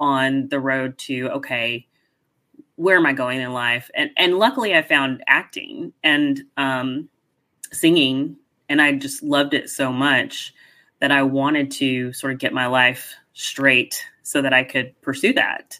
[0.00, 1.86] on the road to okay,
[2.76, 3.90] where am I going in life?
[3.94, 7.08] And and luckily I found acting and um,
[7.72, 8.36] singing,
[8.68, 10.54] and I just loved it so much
[11.00, 15.32] that I wanted to sort of get my life straight so that I could pursue
[15.34, 15.78] that.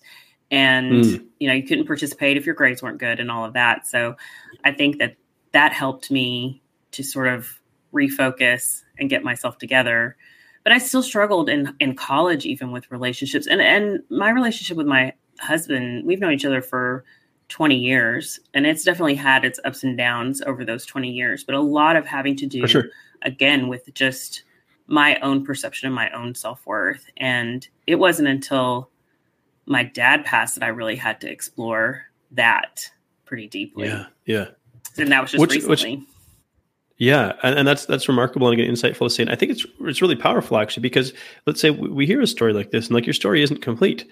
[0.50, 1.26] And mm.
[1.38, 3.86] you know, you couldn't participate if your grades weren't good and all of that.
[3.86, 4.16] So
[4.64, 5.16] I think that
[5.52, 6.62] that helped me
[6.92, 7.60] to sort of
[7.92, 10.16] refocus and get myself together.
[10.62, 13.46] But I still struggled in in college, even with relationships.
[13.46, 17.04] And and my relationship with my husband, we've known each other for
[17.48, 21.44] 20 years, and it's definitely had its ups and downs over those 20 years.
[21.44, 22.87] But a lot of having to do sure.
[23.22, 24.44] again with just
[24.87, 27.07] my own perception of my own self worth.
[27.16, 28.90] And it wasn't until
[29.66, 32.90] my dad passed that I really had to explore that
[33.24, 33.88] pretty deeply.
[33.88, 34.46] Yeah, yeah.
[34.96, 35.96] And that was just which, recently.
[35.96, 36.07] Which,
[36.96, 39.22] yeah, and, and that's that's remarkable and insightful to say.
[39.22, 41.12] And I think it's it's really powerful actually because
[41.46, 44.07] let's say we hear a story like this, and like your story isn't complete.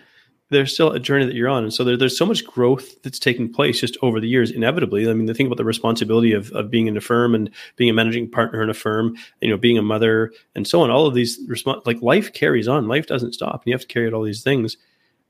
[0.50, 3.18] There's still a journey that you're on, and so there, there's so much growth that's
[3.18, 4.50] taking place just over the years.
[4.50, 7.50] Inevitably, I mean, the thing about the responsibility of of being in a firm and
[7.76, 10.90] being a managing partner in a firm, you know, being a mother and so on.
[10.90, 12.88] All of these respons- like life carries on.
[12.88, 14.76] Life doesn't stop, and you have to carry out all these things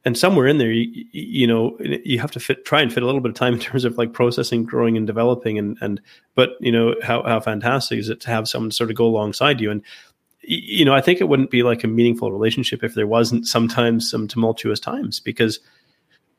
[0.05, 3.07] and somewhere in there you, you know you have to fit try and fit a
[3.07, 6.01] little bit of time in terms of like processing growing and developing and and
[6.35, 9.61] but you know how how fantastic is it to have someone sort of go alongside
[9.61, 9.71] you?
[9.71, 9.83] And
[10.45, 14.11] you know i think it wouldn't be like a meaningful relationship if there wasn't sometimes
[14.11, 15.61] some tumultuous times because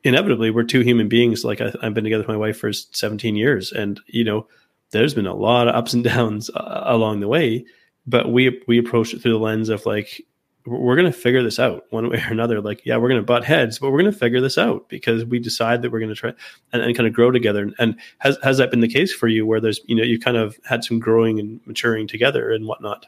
[0.04, 1.44] inevitably we're two human beings.
[1.44, 4.46] Like I, have been together with my wife for 17 years and you know
[4.90, 7.64] there's been a lot of ups and downs uh, along the way
[8.06, 10.24] but we we approach it through the lens of like
[10.66, 12.60] we're going to figure this out one way or another.
[12.60, 15.24] Like, yeah, we're going to butt heads, but we're going to figure this out because
[15.24, 16.32] we decide that we're going to try
[16.72, 17.70] and, and, kind of grow together.
[17.78, 20.36] And has has that been the case for you, where there's you know you kind
[20.36, 23.06] of had some growing and maturing together and whatnot?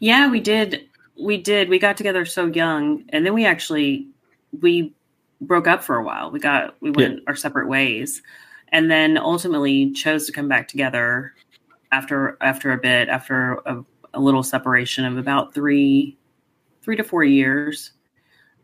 [0.00, 0.88] Yeah, we did.
[1.20, 1.68] We did.
[1.68, 4.08] We got together so young, and then we actually
[4.60, 4.94] we
[5.40, 6.30] broke up for a while.
[6.30, 7.24] We got we went yeah.
[7.26, 8.22] our separate ways,
[8.68, 11.34] and then ultimately chose to come back together
[11.92, 13.84] after after a bit after a,
[14.14, 16.17] a little separation of about three
[16.88, 17.92] three to four years.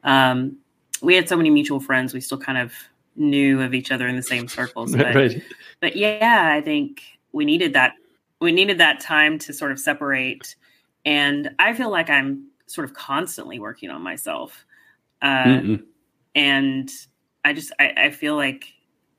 [0.02, 0.56] Um,
[1.02, 2.14] we had so many mutual friends.
[2.14, 2.72] We still kind of
[3.16, 4.96] knew of each other in the same circles.
[4.96, 5.42] But, right.
[5.78, 7.92] but yeah, I think we needed that.
[8.40, 10.56] We needed that time to sort of separate.
[11.04, 14.64] And I feel like I'm sort of constantly working on myself.
[15.20, 15.76] Uh,
[16.34, 16.90] and
[17.44, 18.72] I just, I, I, feel like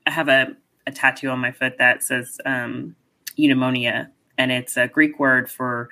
[0.08, 0.48] I have a,
[0.88, 2.96] a tattoo on my foot that says um,
[3.38, 5.90] eudaimonia, and it's a Greek word for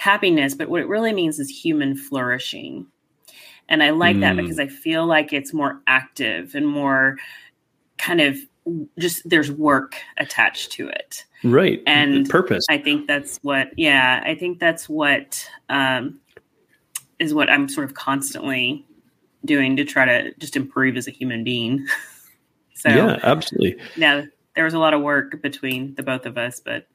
[0.00, 2.86] happiness, but what it really means is human flourishing.
[3.68, 4.20] And I like mm.
[4.20, 7.18] that because I feel like it's more active and more
[7.98, 8.38] kind of
[8.98, 11.26] just there's work attached to it.
[11.44, 11.82] Right.
[11.86, 12.64] And purpose.
[12.70, 16.18] I think that's what, yeah, I think that's what um,
[17.18, 18.86] is what I'm sort of constantly
[19.44, 21.86] doing to try to just improve as a human being.
[22.74, 23.76] so, yeah, absolutely.
[23.96, 24.24] Yeah,
[24.56, 26.86] there was a lot of work between the both of us, but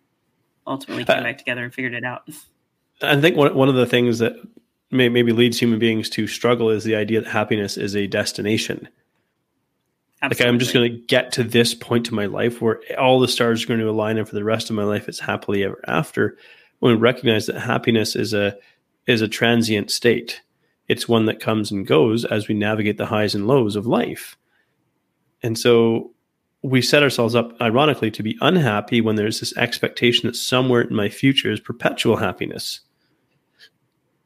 [0.65, 2.27] ultimately came uh, back together and figured it out.
[3.01, 4.33] I think one one of the things that
[4.91, 8.87] may, maybe leads human beings to struggle is the idea that happiness is a destination.
[10.21, 10.45] Absolutely.
[10.45, 13.27] Like I'm just going to get to this point in my life where all the
[13.27, 15.79] stars are going to align, and for the rest of my life, it's happily ever
[15.87, 16.37] after.
[16.79, 18.57] When we recognize that happiness is a
[19.07, 20.41] is a transient state,
[20.87, 24.37] it's one that comes and goes as we navigate the highs and lows of life.
[25.43, 26.11] And so
[26.65, 30.95] we set ourselves up, ironically, to be unhappy when there's this expectation that somewhere in
[30.95, 32.81] my future is perpetual happiness.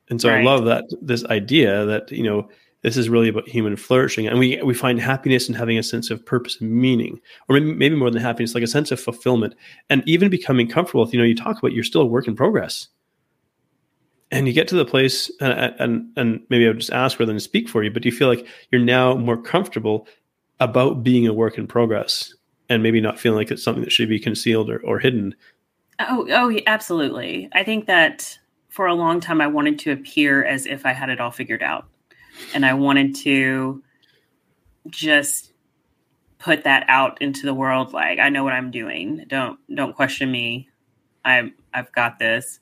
[0.10, 0.40] And so right.
[0.40, 2.50] I love that this idea that, you know,
[2.82, 4.26] this is really about human flourishing.
[4.26, 7.74] And we, we find happiness in having a sense of purpose and meaning, or maybe,
[7.74, 9.54] maybe more than happiness, like a sense of fulfillment
[9.90, 12.36] and even becoming comfortable with, you know, you talk about you're still a work in
[12.36, 12.88] progress.
[14.32, 17.40] and you get to the place and, and and maybe i'll just ask rather than
[17.40, 20.08] speak for you but do you feel like you're now more comfortable
[20.60, 22.34] about being a work in progress
[22.70, 25.36] and maybe not feeling like it's something that should be concealed or, or hidden.
[26.00, 27.50] Oh oh absolutely.
[27.54, 28.38] I think that
[28.70, 31.64] for a long time i wanted to appear as if i had it all figured
[31.64, 31.88] out.
[32.54, 33.84] And i wanted to
[34.88, 35.52] just
[36.38, 39.26] put that out into the world like i know what i'm doing.
[39.28, 40.70] Don't don't question me.
[41.26, 42.60] I'm i've got this.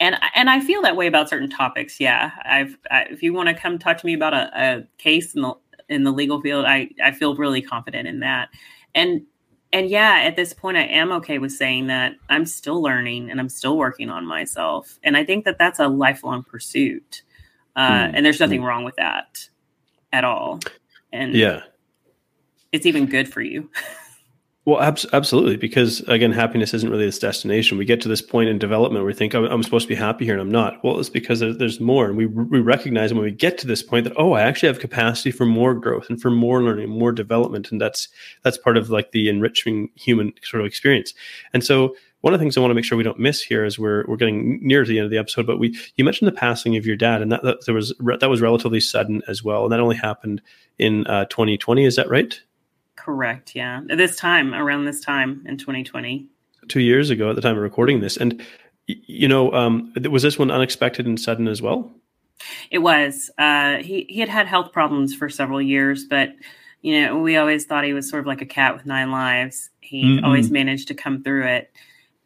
[0.00, 1.98] And and I feel that way about certain topics.
[1.98, 5.34] Yeah, I've I, if you want to come talk to me about a, a, case
[5.34, 5.54] in the
[5.88, 8.48] in the legal field, I I feel really confident in that.
[8.94, 9.22] And
[9.72, 13.38] and yeah, at this point, I am okay with saying that I'm still learning and
[13.38, 14.98] I'm still working on myself.
[15.02, 17.22] And I think that that's a lifelong pursuit.
[17.76, 18.12] Uh, mm.
[18.14, 18.66] And there's nothing mm.
[18.66, 19.46] wrong with that
[20.12, 20.60] at all.
[21.12, 21.62] And yeah,
[22.72, 23.70] it's even good for you.
[24.68, 27.78] Well, ab- absolutely, because again, happiness isn't really this destination.
[27.78, 29.94] We get to this point in development where we think, oh, I'm supposed to be
[29.94, 30.84] happy here and I'm not.
[30.84, 32.04] Well, it's because there's more.
[32.04, 34.78] And we, we recognize when we get to this point that, oh, I actually have
[34.78, 37.72] capacity for more growth and for more learning, more development.
[37.72, 38.08] And that's,
[38.42, 41.14] that's part of like the enriching human sort of experience.
[41.54, 43.64] And so one of the things I want to make sure we don't miss here
[43.64, 46.28] is we're, we're getting near to the end of the episode, but we, you mentioned
[46.28, 49.42] the passing of your dad and that, that there was, that was relatively sudden as
[49.42, 49.62] well.
[49.62, 50.42] And that only happened
[50.78, 51.86] in uh, 2020.
[51.86, 52.38] Is that right?
[52.98, 53.54] Correct.
[53.54, 53.82] Yeah.
[53.86, 56.26] This time, around this time in 2020.
[56.66, 58.16] Two years ago at the time of recording this.
[58.16, 58.44] And,
[58.86, 61.92] you know, um, was this one unexpected and sudden as well?
[62.70, 63.30] It was.
[63.38, 66.30] Uh, he, he had had health problems for several years, but,
[66.82, 69.70] you know, we always thought he was sort of like a cat with nine lives.
[69.80, 71.70] He mm always managed to come through it.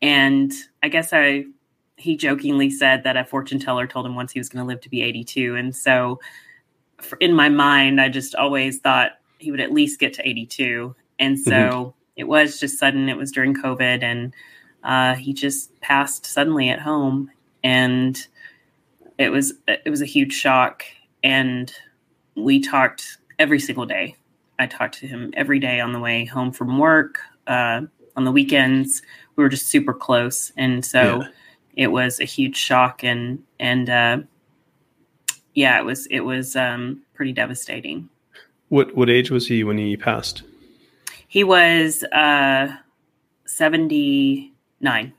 [0.01, 1.45] And I guess I,
[1.97, 4.81] he jokingly said that a fortune teller told him once he was going to live
[4.81, 5.55] to be 82.
[5.55, 6.19] And so,
[7.21, 10.95] in my mind, I just always thought, he would at least get to 82.
[11.19, 11.91] And so mm-hmm.
[12.17, 13.09] it was just sudden.
[13.09, 14.35] It was during COVID, and
[14.83, 17.31] uh, he just passed suddenly at home,
[17.63, 18.27] and
[19.19, 20.85] it was it was a huge shock.
[21.23, 21.73] And
[22.35, 24.17] we talked every single day.
[24.59, 27.83] I talked to him every day on the way home from work, uh,
[28.17, 29.03] on the weekends.
[29.37, 31.29] We were just super close, and so yeah.
[31.75, 33.05] it was a huge shock.
[33.05, 34.19] And and uh,
[35.55, 38.09] yeah, it was it was um, pretty devastating.
[38.73, 40.45] What what age was he when he passed?
[41.29, 42.75] He was uh,
[43.45, 45.13] seventy nine.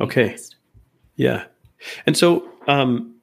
[0.00, 0.38] Okay.
[1.16, 1.44] Yeah,
[2.06, 3.16] and so um,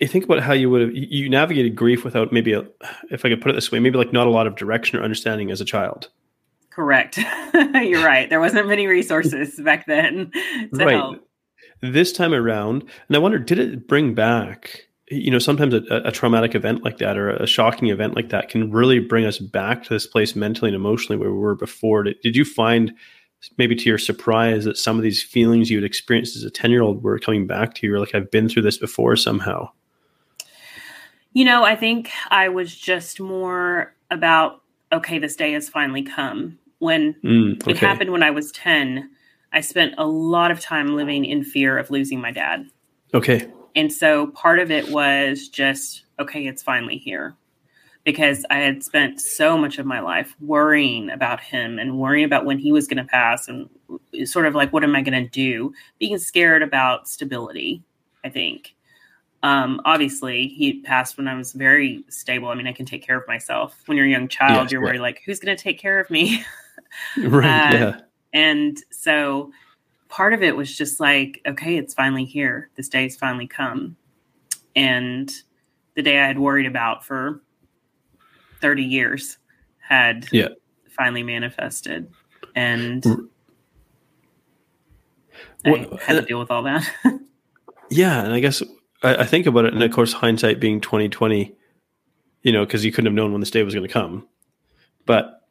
[0.00, 2.66] you think about how you would have you navigated grief without maybe a,
[3.08, 5.04] if I could put it this way, maybe like not a lot of direction or
[5.04, 6.08] understanding as a child.
[6.70, 7.16] Correct.
[7.54, 8.28] You're right.
[8.28, 10.96] There wasn't many resources back then to right.
[10.96, 11.28] help.
[11.80, 16.10] This time around, and I wonder, did it bring back you know sometimes a, a,
[16.10, 19.84] traumatic event like that or a shocking event like that can really bring us back
[19.84, 22.02] to this place mentally and emotionally where we were before.
[22.02, 22.92] Did, did you find
[23.56, 26.70] maybe to your surprise that some of these feelings you had experienced as a 10
[26.70, 27.92] year old were coming back to you?
[27.92, 29.70] You're like i've been through this before somehow.
[31.32, 36.58] You know i think i was just more about okay this day has finally come.
[36.78, 37.70] When mm, okay.
[37.70, 39.08] it happened when i was 10
[39.52, 42.66] i spent a lot of time living in fear of losing my dad.
[43.14, 47.36] Okay and so part of it was just, okay, it's finally here.
[48.04, 52.46] Because I had spent so much of my life worrying about him and worrying about
[52.46, 53.68] when he was going to pass and
[54.24, 55.74] sort of like, what am I going to do?
[55.98, 57.82] Being scared about stability,
[58.24, 58.74] I think.
[59.42, 62.48] Um, obviously, he passed when I was very stable.
[62.48, 63.76] I mean, I can take care of myself.
[63.86, 64.90] When you're a young child, you're right.
[64.90, 66.44] worried, like, who's going to take care of me?
[67.18, 67.74] right.
[67.74, 68.00] Uh, yeah.
[68.32, 69.50] And so
[70.08, 72.70] part of it was just like, okay, it's finally here.
[72.76, 73.96] This day's finally come.
[74.74, 75.32] And
[75.94, 77.42] the day I had worried about for
[78.60, 79.38] 30 years
[79.78, 80.48] had yeah.
[80.90, 82.12] finally manifested.
[82.54, 83.28] And mm.
[85.64, 86.88] well, I had to uh, deal with all that.
[87.90, 88.22] yeah.
[88.24, 88.62] And I guess
[89.02, 89.74] I, I, think about it.
[89.74, 91.54] And of course, hindsight being 2020,
[92.42, 94.26] you know, because you couldn't have known when this day was going to come.
[95.04, 95.42] But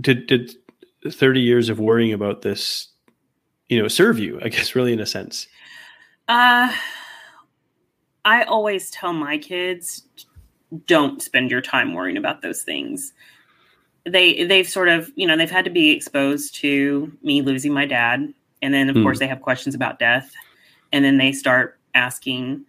[0.00, 0.54] did, did
[1.08, 2.88] 30 years of worrying about this
[3.68, 5.46] you know serve you i guess really in a sense.
[6.28, 6.72] Uh
[8.24, 10.02] i always tell my kids
[10.86, 13.12] don't spend your time worrying about those things.
[14.04, 17.86] They they've sort of you know they've had to be exposed to me losing my
[17.86, 19.02] dad and then of mm.
[19.02, 20.30] course they have questions about death
[20.92, 22.64] and then they start asking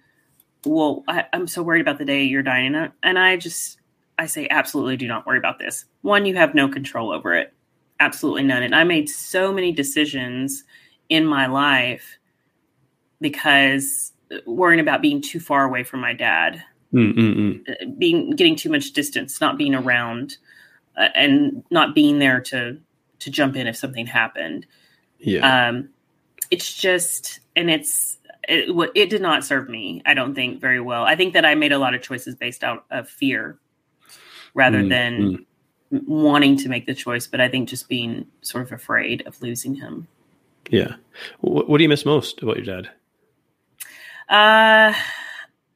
[0.66, 3.80] well I, am so worried about the day you're dying and I just
[4.18, 5.86] i say absolutely do not worry about this.
[6.04, 7.54] One you have no control over it.
[8.00, 8.64] Absolutely none.
[8.64, 10.64] And i made so many decisions
[11.10, 12.18] in my life
[13.22, 14.14] because
[14.46, 17.98] worrying about being too far away from my dad, Mm-mm-mm.
[17.98, 20.38] being getting too much distance, not being around,
[20.98, 22.78] uh, and not being there to
[23.20, 24.66] to jump in if something happened.
[25.20, 25.90] Yeah, um,
[26.52, 30.02] it's just, and it's it, it did not serve me.
[30.06, 31.04] I don't think very well.
[31.04, 33.58] I think that I made a lot of choices based out of fear
[34.54, 35.46] rather mm, than
[35.92, 36.08] mm.
[36.08, 37.28] wanting to make the choice.
[37.28, 40.08] But I think just being sort of afraid of losing him.
[40.70, 40.96] Yeah.
[41.42, 42.90] What, what do you miss most about your dad?
[44.28, 44.94] Uh,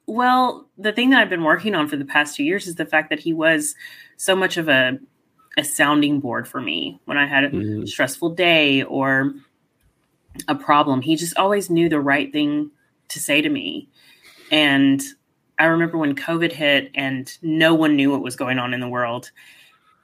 [0.05, 2.85] well, the thing that I've been working on for the past two years is the
[2.85, 3.75] fact that he was
[4.17, 4.99] so much of a
[5.57, 7.87] a sounding board for me when I had a mm.
[7.87, 9.33] stressful day or
[10.47, 11.01] a problem.
[11.01, 12.71] He just always knew the right thing
[13.09, 13.89] to say to me.
[14.51, 15.01] And
[15.57, 18.87] I remember when COVID hit and no one knew what was going on in the
[18.87, 19.31] world.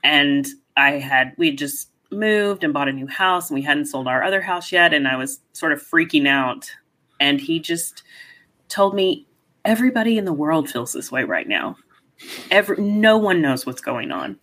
[0.04, 4.08] And I had, we just moved and bought a new house and we hadn't sold
[4.08, 4.93] our other house yet.
[4.93, 6.72] And I was sort of freaking out.
[7.20, 8.03] And he just
[8.68, 9.26] told me,
[9.64, 11.78] everybody in the world feels this way right now.
[12.51, 14.38] Every, no one knows what's going on.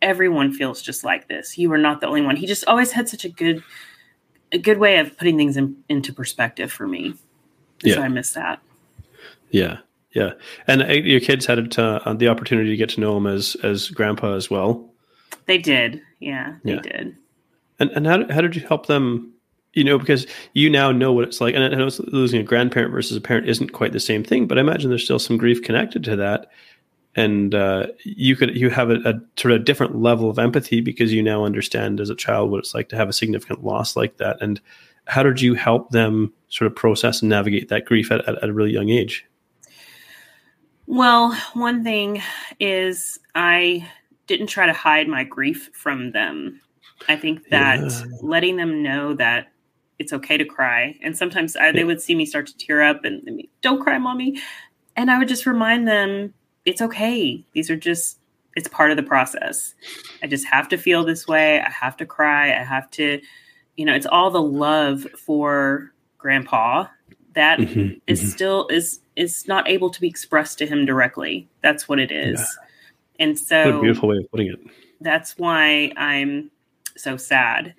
[0.00, 1.58] Everyone feels just like this.
[1.58, 2.36] You are not the only one.
[2.36, 3.62] He just always had such a good,
[4.52, 7.14] a good way of putting things in, into perspective for me.
[7.82, 7.94] Yeah.
[7.94, 8.60] So I miss that.
[9.50, 9.78] Yeah.
[10.12, 10.32] Yeah.
[10.66, 13.88] And uh, your kids had uh, the opportunity to get to know him as, as
[13.88, 14.88] grandpa as well.
[15.46, 16.00] They did.
[16.24, 16.80] Yeah, they yeah.
[16.80, 17.16] did.
[17.78, 19.34] And, and how, how did you help them
[19.74, 21.54] you know, because you now know what it's like.
[21.54, 24.56] And I know losing a grandparent versus a parent isn't quite the same thing, but
[24.56, 26.46] I imagine there's still some grief connected to that.
[27.16, 31.12] And uh, you could you have a, a, sort of different level of empathy because
[31.12, 34.16] you now understand as a child what it's like to have a significant loss like
[34.16, 34.36] that.
[34.40, 34.60] And
[35.06, 38.48] how did you help them sort of process and navigate that grief at, at, at
[38.48, 39.26] a really young age?
[40.86, 42.20] Well, one thing
[42.60, 43.88] is I
[44.26, 46.60] didn't try to hide my grief from them.
[47.08, 48.02] I think that yeah.
[48.22, 49.48] letting them know that
[49.98, 50.96] it's okay to cry.
[51.02, 53.98] And sometimes I, they would see me start to tear up and, and don't cry,
[53.98, 54.40] mommy.
[54.96, 57.44] And I would just remind them it's okay.
[57.52, 58.18] These are just,
[58.56, 59.74] it's part of the process.
[60.22, 61.60] I just have to feel this way.
[61.60, 62.48] I have to cry.
[62.48, 63.20] I have to,
[63.76, 66.86] you know, it's all the love for grandpa
[67.34, 68.28] that mm-hmm, is mm-hmm.
[68.28, 71.48] still is is not able to be expressed to him directly.
[71.62, 72.40] That's what it is.
[73.18, 74.58] And so what a beautiful way of putting it.
[75.00, 76.50] That's why I'm
[76.96, 77.74] so sad.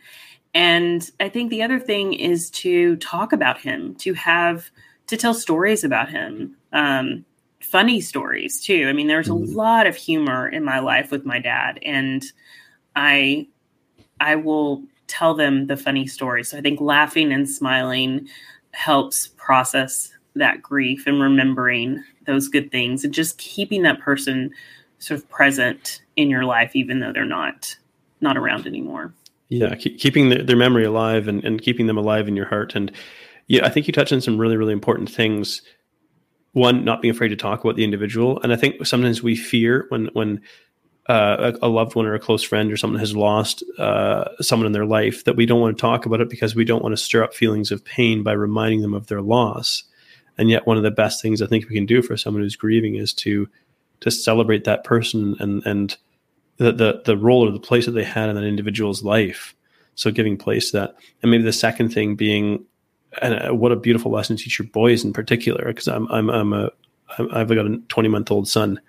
[0.53, 4.69] And I think the other thing is to talk about him, to have
[5.07, 6.55] to tell stories about him.
[6.71, 7.25] Um,
[7.61, 8.87] funny stories too.
[8.87, 9.53] I mean, there's a mm-hmm.
[9.53, 12.23] lot of humor in my life with my dad, and
[12.95, 13.47] I
[14.19, 16.49] I will tell them the funny stories.
[16.49, 18.27] So I think laughing and smiling
[18.71, 24.51] helps process that grief and remembering those good things and just keeping that person
[24.99, 27.77] sort of present in your life even though they're not
[28.21, 29.13] not around anymore.
[29.49, 32.75] Yeah keeping the, their memory alive and, and keeping them alive in your heart.
[32.75, 32.91] And
[33.47, 35.61] yeah i think you touched on some really really important things.
[36.53, 38.39] One not being afraid to talk about the individual.
[38.41, 40.41] And i think sometimes we fear when when
[41.07, 44.65] uh, a, a, loved one or a close friend or someone has lost uh, someone
[44.65, 46.93] in their life that we don't want to talk about it because we don't want
[46.93, 49.83] to stir up feelings of pain by reminding them of their loss.
[50.37, 52.55] And yet one of the best things i think we can do for someone who's
[52.55, 53.47] grieving is to
[54.01, 55.97] to celebrate that person and and
[56.57, 59.55] the, the, the role or the place that they had in that individual's life.
[59.95, 60.95] So giving place to that.
[61.21, 62.65] And maybe the second thing being,
[63.21, 66.29] and uh, what a beautiful lesson to teach your boys in particular, because I'm, I'm,
[66.29, 66.69] I'm a,
[67.33, 68.79] I've got a 20 month old son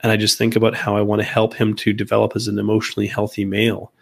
[0.00, 2.58] and I just think about how I want to help him to develop as an
[2.58, 3.92] emotionally healthy male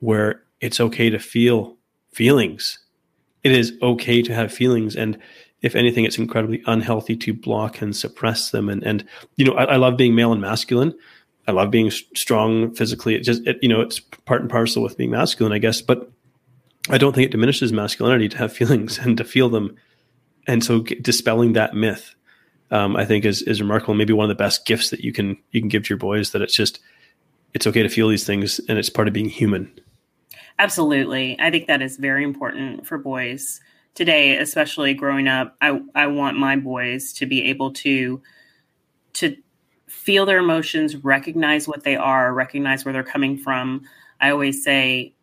[0.00, 1.76] where it's okay to feel
[2.12, 2.78] feelings.
[3.44, 4.96] It is okay to have feelings.
[4.96, 5.18] And
[5.62, 8.68] if anything, it's incredibly unhealthy to block and suppress them.
[8.68, 9.04] And, and,
[9.36, 10.94] you know, I, I love being male and masculine,
[11.48, 13.14] I love being strong physically.
[13.14, 15.80] It just, it, you know, it's part and parcel with being masculine, I guess.
[15.80, 16.12] But
[16.90, 19.74] I don't think it diminishes masculinity to have feelings and to feel them.
[20.46, 22.14] And so dispelling that myth,
[22.70, 23.94] um, I think is, is remarkable.
[23.94, 26.32] Maybe one of the best gifts that you can, you can give to your boys
[26.32, 26.80] that it's just,
[27.54, 29.72] it's okay to feel these things and it's part of being human.
[30.58, 31.36] Absolutely.
[31.40, 33.60] I think that is very important for boys
[33.98, 35.56] today, especially growing up.
[35.60, 38.22] I, I want my boys to be able to,
[39.14, 39.36] to
[39.88, 43.82] feel their emotions, recognize what they are, recognize where they're coming from.
[44.20, 45.14] I always say,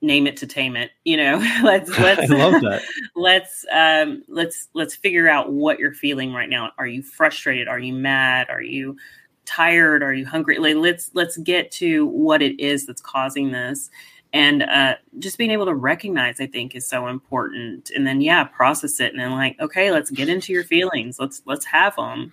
[0.00, 0.90] name it to tame it.
[1.04, 2.82] You know, let's let's
[3.14, 6.72] let's um, let's let's figure out what you're feeling right now.
[6.78, 7.68] Are you frustrated?
[7.68, 8.48] Are you mad?
[8.48, 8.96] Are you
[9.44, 10.02] tired?
[10.02, 10.56] Are you hungry?
[10.56, 13.90] Like, let's let's get to what it is that's causing this.
[14.32, 17.90] And uh, just being able to recognize, I think, is so important.
[17.96, 21.18] And then, yeah, process it, and then like, okay, let's get into your feelings.
[21.18, 22.32] Let's let's have them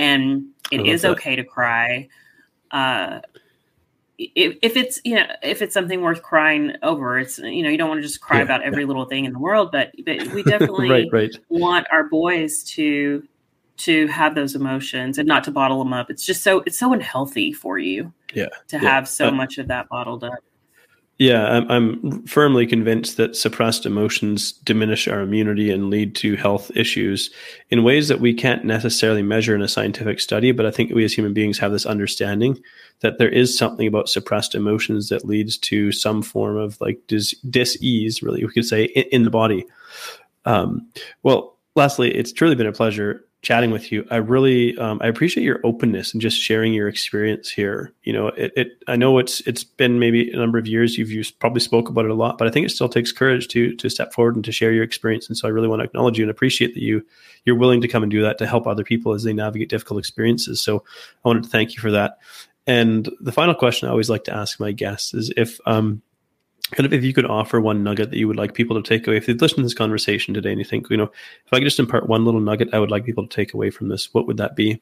[0.00, 1.12] and it is that.
[1.12, 2.08] okay to cry.
[2.70, 3.20] Uh,
[4.18, 7.78] if, if it's you know if it's something worth crying over, it's you know you
[7.78, 8.88] don't want to just cry yeah, about every yeah.
[8.88, 11.36] little thing in the world, but but we definitely right, right.
[11.48, 13.26] want our boys to
[13.78, 16.10] to have those emotions and not to bottle them up.
[16.10, 18.82] It's just so it's so unhealthy for you, yeah, to yeah.
[18.82, 20.40] have so uh, much of that bottled up.
[21.20, 26.70] Yeah, I'm, I'm, firmly convinced that suppressed emotions diminish our immunity and lead to health
[26.74, 27.28] issues
[27.68, 30.50] in ways that we can't necessarily measure in a scientific study.
[30.50, 32.58] But I think we as human beings have this understanding
[33.00, 37.38] that there is something about suppressed emotions that leads to some form of like dis-
[37.50, 39.66] dis-ease, really, we could say, in, in the body.
[40.46, 40.88] Um,
[41.22, 44.06] well, lastly, it's truly been a pleasure chatting with you.
[44.10, 47.92] I really um, I appreciate your openness and just sharing your experience here.
[48.02, 50.98] You know, it, it, I know it's it's been maybe a number of years.
[50.98, 53.48] You've used, probably spoke about it a lot, but I think it still takes courage
[53.48, 55.28] to to step forward and to share your experience.
[55.28, 57.04] And so I really want to acknowledge you and appreciate that you
[57.44, 59.98] you're willing to come and do that to help other people as they navigate difficult
[59.98, 60.60] experiences.
[60.60, 60.84] So
[61.24, 62.18] I wanted to thank you for that.
[62.66, 66.02] And the final question I always like to ask my guests is if um,
[66.72, 69.06] kind of if you could offer one nugget that you would like people to take
[69.06, 71.10] away if they've listened to this conversation today and you think you know
[71.46, 73.70] if i could just impart one little nugget i would like people to take away
[73.70, 74.80] from this what would that be?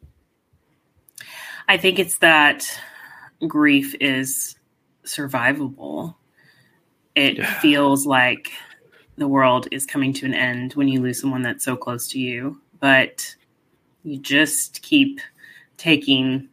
[1.71, 2.67] I think it's that
[3.47, 4.57] grief is
[5.05, 6.15] survivable.
[7.15, 7.61] It yeah.
[7.61, 8.51] feels like
[9.19, 12.19] the world is coming to an end when you lose someone that's so close to
[12.19, 13.35] you but
[14.05, 15.21] you just keep
[15.77, 16.49] taking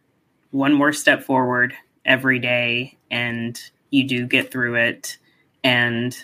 [0.52, 1.74] one more step forward
[2.06, 3.60] every day and
[3.92, 5.18] you do get through it
[5.66, 6.16] and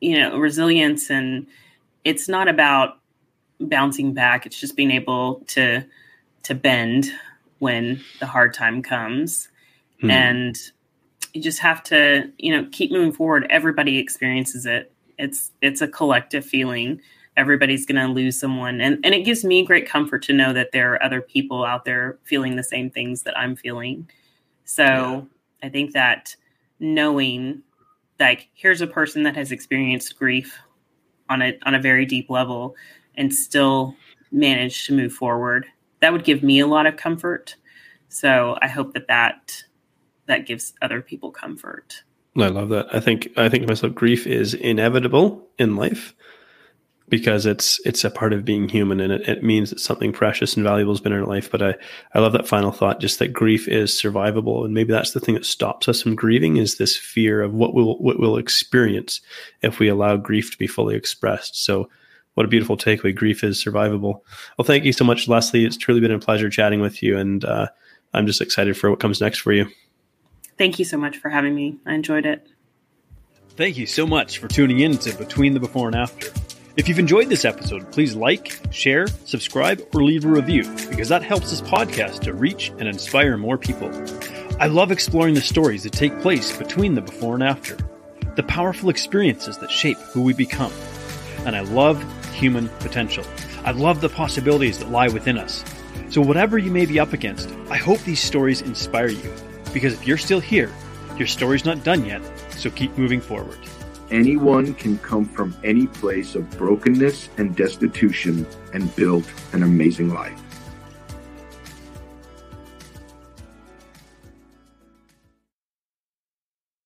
[0.00, 1.46] you know resilience and
[2.04, 2.98] it's not about
[3.60, 4.46] bouncing back.
[4.46, 5.84] It's just being able to
[6.44, 7.10] to bend
[7.58, 9.48] when the hard time comes.
[10.00, 10.12] Hmm.
[10.12, 10.56] and
[11.34, 13.46] you just have to you know keep moving forward.
[13.50, 14.92] Everybody experiences it.
[15.18, 17.00] It's it's a collective feeling.
[17.36, 18.80] Everybody's going to lose someone.
[18.80, 21.84] And and it gives me great comfort to know that there are other people out
[21.84, 24.08] there feeling the same things that I'm feeling.
[24.64, 25.22] So yeah.
[25.66, 26.36] i think that
[26.80, 27.62] knowing
[28.20, 30.58] like here's a person that has experienced grief
[31.28, 32.76] on a on a very deep level
[33.16, 33.94] and still
[34.30, 35.66] managed to move forward.
[36.00, 37.56] That would give me a lot of comfort.
[38.08, 39.64] So i hope that that
[40.26, 42.02] that gives other people comfort.
[42.36, 42.94] I love that.
[42.94, 46.14] I think i think myself grief is inevitable in life
[47.08, 50.56] because it's it's a part of being human and it, it means that something precious
[50.56, 51.50] and valuable has been in our life.
[51.50, 51.74] But I,
[52.14, 54.64] I love that final thought, just that grief is survivable.
[54.64, 57.74] And maybe that's the thing that stops us from grieving is this fear of what
[57.74, 59.20] we'll what we'll experience
[59.62, 61.62] if we allow grief to be fully expressed.
[61.64, 61.88] So
[62.34, 63.14] what a beautiful takeaway.
[63.14, 64.20] Grief is survivable.
[64.56, 65.64] Well, thank you so much, Leslie.
[65.64, 67.18] It's truly been a pleasure chatting with you.
[67.18, 67.66] And uh,
[68.14, 69.66] I'm just excited for what comes next for you.
[70.56, 71.78] Thank you so much for having me.
[71.84, 72.46] I enjoyed it.
[73.56, 76.30] Thank you so much for tuning in to Between the Before and After.
[76.78, 81.24] If you've enjoyed this episode, please like, share, subscribe, or leave a review because that
[81.24, 83.90] helps this podcast to reach and inspire more people.
[84.60, 87.76] I love exploring the stories that take place between the before and after,
[88.36, 90.70] the powerful experiences that shape who we become.
[91.44, 92.00] And I love
[92.32, 93.24] human potential.
[93.64, 95.64] I love the possibilities that lie within us.
[96.10, 99.34] So, whatever you may be up against, I hope these stories inspire you
[99.74, 100.72] because if you're still here,
[101.16, 103.58] your story's not done yet, so keep moving forward.
[104.10, 110.40] Anyone can come from any place of brokenness and destitution and build an amazing life.